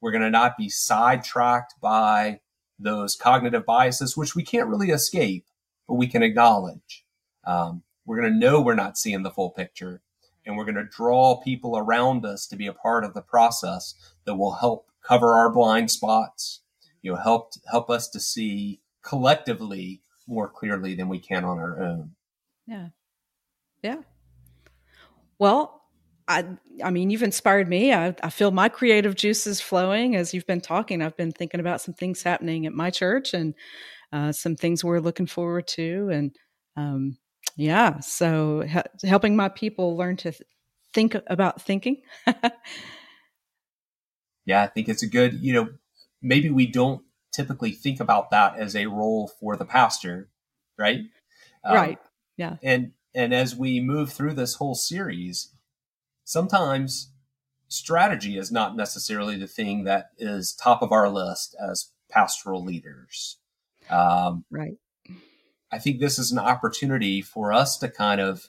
We're 0.00 0.12
going 0.12 0.22
to 0.22 0.30
not 0.30 0.56
be 0.58 0.68
sidetracked 0.68 1.74
by 1.80 2.40
those 2.76 3.14
cognitive 3.14 3.64
biases, 3.64 4.16
which 4.16 4.34
we 4.34 4.42
can't 4.42 4.68
really 4.68 4.90
escape, 4.90 5.46
but 5.86 5.94
we 5.94 6.08
can 6.08 6.24
acknowledge. 6.24 7.04
Um, 7.46 7.84
we're 8.04 8.20
going 8.20 8.32
to 8.32 8.38
know 8.38 8.60
we're 8.60 8.74
not 8.74 8.98
seeing 8.98 9.22
the 9.22 9.30
full 9.30 9.50
picture 9.50 10.02
and 10.46 10.56
we're 10.56 10.64
going 10.64 10.76
to 10.76 10.84
draw 10.84 11.40
people 11.42 11.76
around 11.76 12.24
us 12.24 12.46
to 12.46 12.56
be 12.56 12.66
a 12.66 12.72
part 12.72 13.04
of 13.04 13.12
the 13.14 13.20
process 13.20 13.94
that 14.24 14.36
will 14.36 14.54
help 14.54 14.88
cover 15.02 15.32
our 15.32 15.52
blind 15.52 15.90
spots 15.90 16.62
you 17.02 17.12
know 17.12 17.18
help 17.18 17.52
help 17.70 17.90
us 17.90 18.08
to 18.08 18.20
see 18.20 18.80
collectively 19.02 20.02
more 20.26 20.48
clearly 20.48 20.94
than 20.94 21.08
we 21.08 21.18
can 21.18 21.44
on 21.44 21.58
our 21.58 21.82
own 21.82 22.10
yeah 22.66 22.88
yeah 23.82 23.98
well 25.38 25.76
I, 26.28 26.44
I 26.82 26.90
mean, 26.90 27.10
you've 27.10 27.22
inspired 27.22 27.68
me. 27.68 27.92
I, 27.92 28.14
I 28.22 28.30
feel 28.30 28.50
my 28.50 28.68
creative 28.68 29.14
juices 29.14 29.60
flowing 29.60 30.16
as 30.16 30.34
you've 30.34 30.46
been 30.46 30.60
talking. 30.60 31.00
I've 31.00 31.16
been 31.16 31.32
thinking 31.32 31.60
about 31.60 31.80
some 31.80 31.94
things 31.94 32.22
happening 32.22 32.66
at 32.66 32.72
my 32.72 32.90
church 32.90 33.32
and 33.32 33.54
uh, 34.12 34.32
some 34.32 34.56
things 34.56 34.82
we're 34.82 34.98
looking 34.98 35.26
forward 35.26 35.68
to. 35.68 36.08
And 36.12 36.36
um, 36.76 37.18
yeah. 37.56 38.00
So 38.00 38.60
he- 38.60 39.08
helping 39.08 39.34
my 39.34 39.48
people 39.48 39.96
learn 39.96 40.16
to 40.18 40.30
th- 40.30 40.42
think 40.92 41.16
about 41.26 41.60
thinking. 41.60 42.02
yeah, 44.44 44.62
I 44.62 44.66
think 44.68 44.88
it's 44.88 45.02
a 45.02 45.08
good, 45.08 45.40
you 45.40 45.52
know, 45.52 45.68
maybe 46.22 46.50
we 46.50 46.66
don't 46.66 47.02
typically 47.32 47.72
think 47.72 48.00
about 48.00 48.30
that 48.30 48.56
as 48.56 48.76
a 48.76 48.86
role 48.86 49.28
for 49.40 49.56
the 49.56 49.64
pastor, 49.64 50.28
right? 50.78 51.00
Um, 51.64 51.74
right. 51.74 51.98
Yeah. 52.36 52.56
And 52.62 52.92
and 53.14 53.32
as 53.32 53.56
we 53.56 53.80
move 53.80 54.12
through 54.12 54.34
this 54.34 54.54
whole 54.54 54.74
series, 54.74 55.52
sometimes 56.24 57.10
strategy 57.68 58.36
is 58.36 58.52
not 58.52 58.76
necessarily 58.76 59.36
the 59.36 59.46
thing 59.46 59.84
that 59.84 60.10
is 60.18 60.52
top 60.54 60.82
of 60.82 60.92
our 60.92 61.08
list 61.08 61.56
as 61.58 61.90
pastoral 62.10 62.62
leaders. 62.62 63.38
Um, 63.90 64.44
right. 64.50 64.76
I 65.76 65.78
think 65.78 66.00
this 66.00 66.18
is 66.18 66.32
an 66.32 66.38
opportunity 66.38 67.20
for 67.20 67.52
us 67.52 67.76
to 67.78 67.90
kind 67.90 68.18
of 68.18 68.48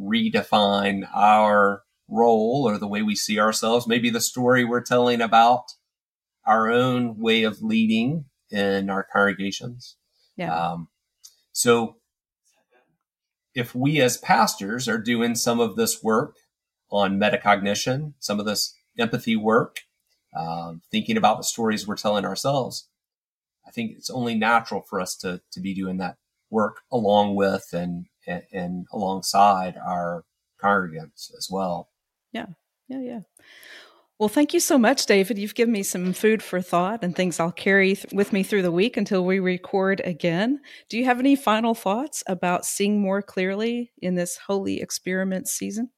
redefine 0.00 1.08
our 1.12 1.82
role 2.06 2.62
or 2.68 2.78
the 2.78 2.86
way 2.86 3.02
we 3.02 3.16
see 3.16 3.40
ourselves, 3.40 3.88
maybe 3.88 4.10
the 4.10 4.20
story 4.20 4.64
we're 4.64 4.80
telling 4.80 5.20
about 5.20 5.64
our 6.46 6.70
own 6.70 7.18
way 7.18 7.42
of 7.42 7.62
leading 7.62 8.26
in 8.52 8.90
our 8.90 9.04
congregations. 9.12 9.96
Yeah. 10.36 10.54
Um, 10.54 10.86
so 11.50 11.96
if 13.56 13.74
we 13.74 14.00
as 14.00 14.16
pastors 14.16 14.88
are 14.88 14.98
doing 14.98 15.34
some 15.34 15.58
of 15.58 15.74
this 15.74 16.00
work 16.00 16.36
on 16.92 17.18
metacognition, 17.18 18.12
some 18.20 18.38
of 18.38 18.46
this 18.46 18.72
empathy 18.96 19.34
work, 19.34 19.80
um, 20.32 20.82
thinking 20.92 21.16
about 21.16 21.38
the 21.38 21.42
stories 21.44 21.88
we're 21.88 21.96
telling 21.96 22.24
ourselves, 22.24 22.88
I 23.66 23.72
think 23.72 23.96
it's 23.96 24.10
only 24.10 24.36
natural 24.36 24.82
for 24.82 25.00
us 25.00 25.16
to, 25.16 25.40
to 25.50 25.60
be 25.60 25.74
doing 25.74 25.96
that 25.96 26.18
work 26.50 26.80
along 26.90 27.36
with 27.36 27.68
and, 27.72 28.06
and, 28.26 28.42
and 28.52 28.86
alongside 28.92 29.76
our 29.76 30.24
congregants 30.62 31.30
as 31.36 31.48
well. 31.50 31.88
Yeah. 32.32 32.46
Yeah. 32.88 33.00
Yeah. 33.00 33.20
Well, 34.18 34.28
thank 34.28 34.52
you 34.52 34.58
so 34.58 34.78
much, 34.78 35.06
David. 35.06 35.38
You've 35.38 35.54
given 35.54 35.70
me 35.70 35.84
some 35.84 36.12
food 36.12 36.42
for 36.42 36.60
thought 36.60 37.04
and 37.04 37.14
things 37.14 37.38
I'll 37.38 37.52
carry 37.52 37.94
th- 37.94 38.12
with 38.12 38.32
me 38.32 38.42
through 38.42 38.62
the 38.62 38.72
week 38.72 38.96
until 38.96 39.24
we 39.24 39.38
record 39.38 40.02
again. 40.04 40.60
Do 40.88 40.98
you 40.98 41.04
have 41.04 41.20
any 41.20 41.36
final 41.36 41.72
thoughts 41.72 42.24
about 42.26 42.66
seeing 42.66 43.00
more 43.00 43.22
clearly 43.22 43.92
in 44.02 44.16
this 44.16 44.36
holy 44.48 44.80
experiment 44.80 45.46
season? 45.46 45.90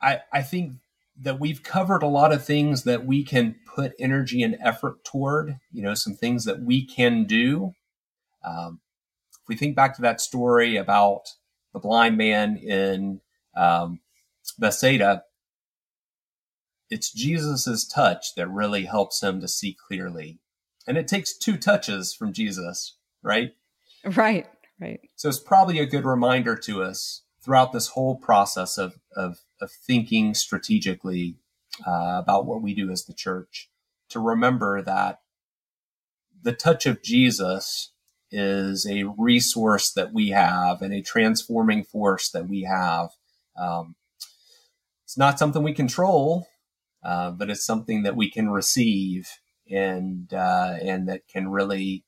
I, 0.00 0.20
I 0.32 0.42
think 0.42 0.74
that 1.20 1.40
we've 1.40 1.64
covered 1.64 2.04
a 2.04 2.08
lot 2.08 2.32
of 2.32 2.44
things 2.44 2.84
that 2.84 3.04
we 3.04 3.24
can 3.24 3.56
put 3.74 3.94
energy 3.98 4.40
and 4.40 4.56
effort 4.62 5.02
toward, 5.02 5.56
you 5.72 5.82
know, 5.82 5.94
some 5.94 6.14
things 6.14 6.44
that 6.44 6.60
we 6.60 6.86
can 6.86 7.24
do 7.24 7.72
um, 8.44 8.80
if 9.32 9.48
we 9.48 9.56
think 9.56 9.76
back 9.76 9.96
to 9.96 10.02
that 10.02 10.20
story 10.20 10.76
about 10.76 11.22
the 11.72 11.78
blind 11.78 12.16
man 12.16 12.56
in 12.56 13.20
um, 13.56 14.00
Bethsaida, 14.58 15.24
it's 16.90 17.12
Jesus's 17.12 17.86
touch 17.86 18.34
that 18.36 18.48
really 18.48 18.84
helps 18.84 19.22
him 19.22 19.40
to 19.40 19.48
see 19.48 19.76
clearly. 19.86 20.38
And 20.86 20.96
it 20.96 21.06
takes 21.06 21.36
two 21.36 21.56
touches 21.58 22.14
from 22.14 22.32
Jesus, 22.32 22.96
right? 23.22 23.52
Right, 24.04 24.46
right. 24.80 25.00
So 25.16 25.28
it's 25.28 25.38
probably 25.38 25.78
a 25.78 25.86
good 25.86 26.04
reminder 26.04 26.56
to 26.56 26.82
us 26.82 27.22
throughout 27.44 27.72
this 27.72 27.88
whole 27.88 28.16
process 28.16 28.78
of, 28.78 28.98
of, 29.14 29.40
of 29.60 29.70
thinking 29.70 30.34
strategically 30.34 31.36
uh, 31.86 32.18
about 32.18 32.46
what 32.46 32.62
we 32.62 32.74
do 32.74 32.90
as 32.90 33.04
the 33.04 33.14
church 33.14 33.70
to 34.08 34.20
remember 34.20 34.82
that 34.82 35.20
the 36.42 36.52
touch 36.52 36.86
of 36.86 37.02
Jesus 37.02 37.92
is 38.30 38.86
a 38.86 39.04
resource 39.16 39.92
that 39.92 40.12
we 40.12 40.28
have 40.30 40.82
and 40.82 40.92
a 40.92 41.02
transforming 41.02 41.84
force 41.84 42.30
that 42.30 42.48
we 42.48 42.62
have. 42.62 43.10
Um, 43.56 43.96
it's 45.04 45.16
not 45.16 45.38
something 45.38 45.62
we 45.62 45.72
control, 45.72 46.46
uh, 47.02 47.30
but 47.30 47.50
it's 47.50 47.64
something 47.64 48.02
that 48.02 48.16
we 48.16 48.30
can 48.30 48.50
receive 48.50 49.30
and 49.70 50.32
uh, 50.32 50.76
and 50.82 51.08
that 51.08 51.26
can 51.28 51.48
really 51.48 52.04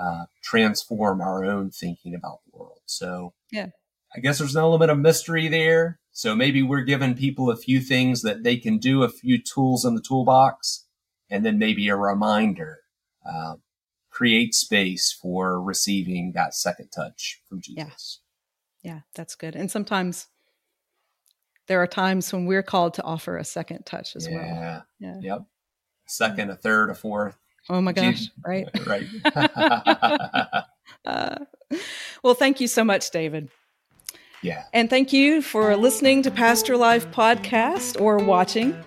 uh, 0.00 0.26
transform 0.42 1.20
our 1.20 1.44
own 1.44 1.70
thinking 1.70 2.14
about 2.14 2.40
the 2.44 2.58
world. 2.58 2.80
So 2.86 3.34
yeah, 3.52 3.68
I 4.14 4.20
guess 4.20 4.38
there's 4.38 4.56
an 4.56 4.62
element 4.62 4.90
of 4.90 4.98
mystery 4.98 5.48
there. 5.48 6.00
So 6.12 6.34
maybe 6.34 6.62
we're 6.62 6.82
giving 6.82 7.14
people 7.14 7.50
a 7.50 7.56
few 7.56 7.80
things 7.80 8.22
that 8.22 8.42
they 8.42 8.56
can 8.56 8.78
do, 8.78 9.02
a 9.02 9.08
few 9.08 9.40
tools 9.40 9.84
in 9.84 9.94
the 9.94 10.02
toolbox, 10.02 10.86
and 11.28 11.44
then 11.44 11.58
maybe 11.58 11.88
a 11.88 11.96
reminder. 11.96 12.78
Um, 13.28 13.62
create 14.16 14.54
space 14.54 15.12
for 15.12 15.60
receiving 15.60 16.32
that 16.34 16.54
second 16.54 16.88
touch 16.88 17.42
from 17.46 17.60
Jesus. 17.60 18.20
Yeah. 18.82 18.94
yeah, 18.94 19.00
that's 19.14 19.34
good. 19.34 19.54
And 19.54 19.70
sometimes 19.70 20.28
there 21.66 21.82
are 21.82 21.86
times 21.86 22.32
when 22.32 22.46
we're 22.46 22.62
called 22.62 22.94
to 22.94 23.02
offer 23.02 23.36
a 23.36 23.44
second 23.44 23.84
touch 23.84 24.16
as 24.16 24.26
yeah. 24.26 24.36
well. 24.36 24.86
Yeah. 24.98 25.20
Yep. 25.20 25.38
A 25.40 25.44
second, 26.10 26.48
a 26.48 26.56
third, 26.56 26.88
a 26.88 26.94
fourth. 26.94 27.36
Oh 27.68 27.82
my 27.82 27.92
gosh. 27.92 28.14
Jesus. 28.14 28.30
Right. 28.42 28.66
right. 28.86 29.06
uh, 31.04 31.36
well, 32.22 32.34
thank 32.34 32.58
you 32.58 32.68
so 32.68 32.84
much, 32.84 33.10
David. 33.10 33.50
Yeah. 34.40 34.64
And 34.72 34.88
thank 34.88 35.12
you 35.12 35.42
for 35.42 35.76
listening 35.76 36.22
to 36.22 36.30
Pastor 36.30 36.78
Life 36.78 37.10
Podcast 37.10 38.00
or 38.00 38.16
watching. 38.16 38.82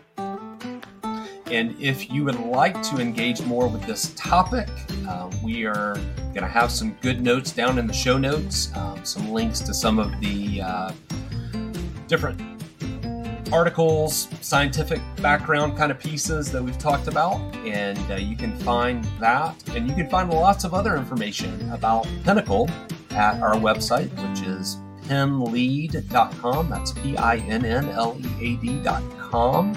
And 1.51 1.79
if 1.81 2.11
you 2.11 2.23
would 2.25 2.39
like 2.39 2.81
to 2.83 2.99
engage 2.99 3.41
more 3.41 3.67
with 3.67 3.83
this 3.83 4.13
topic, 4.15 4.69
uh, 5.07 5.29
we 5.43 5.65
are 5.65 5.95
going 5.95 6.41
to 6.41 6.47
have 6.47 6.71
some 6.71 6.91
good 7.01 7.21
notes 7.21 7.51
down 7.51 7.79
in 7.79 7.87
the 7.87 7.93
show 7.93 8.17
notes, 8.17 8.75
um, 8.75 9.03
some 9.03 9.29
links 9.29 9.59
to 9.61 9.73
some 9.73 9.97
of 9.97 10.19
the 10.19 10.61
uh, 10.61 10.91
different 12.07 12.39
articles, 13.51 14.27
scientific 14.41 15.01
background 15.21 15.75
kind 15.75 15.91
of 15.91 15.99
pieces 15.99 16.51
that 16.51 16.63
we've 16.63 16.77
talked 16.77 17.07
about. 17.07 17.37
And 17.65 17.99
uh, 18.11 18.15
you 18.15 18.35
can 18.35 18.55
find 18.59 19.03
that. 19.19 19.55
And 19.69 19.89
you 19.89 19.95
can 19.95 20.09
find 20.09 20.29
lots 20.29 20.63
of 20.63 20.73
other 20.73 20.95
information 20.97 21.71
about 21.71 22.07
Pinnacle 22.23 22.69
at 23.11 23.41
our 23.41 23.55
website, 23.55 24.09
which 24.29 24.47
is 24.47 24.77
pinnlead.com. 25.07 26.69
That's 26.69 26.91
P 26.91 27.17
I 27.17 27.37
N 27.37 27.65
N 27.65 27.89
L 27.89 28.17
E 28.19 28.53
A 28.53 28.55
D.com. 28.57 29.75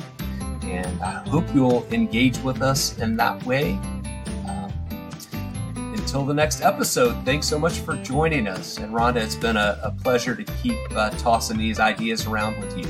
And 0.73 1.03
I 1.03 1.23
hope 1.29 1.45
you'll 1.55 1.87
engage 1.93 2.39
with 2.39 2.63
us 2.63 2.99
in 2.99 3.17
that 3.17 3.45
way. 3.45 3.73
Um, 4.49 4.73
until 5.77 6.25
the 6.25 6.35
next 6.35 6.63
episode, 6.63 7.25
thanks 7.25 7.47
so 7.47 7.59
much 7.59 7.81
for 7.81 7.97
joining 7.97 8.49
us. 8.49 8.79
And 8.79 8.95
Rhonda, 8.95 9.17
it's 9.17 9.37
been 9.37 9.57
a, 9.57 9.79
a 9.83 9.91
pleasure 9.91 10.35
to 10.35 10.45
keep 10.63 10.79
uh, 10.97 11.11
tossing 11.11 11.59
these 11.59 11.79
ideas 11.79 12.27
around 12.27 12.59
with 12.61 12.79
you. 12.79 12.87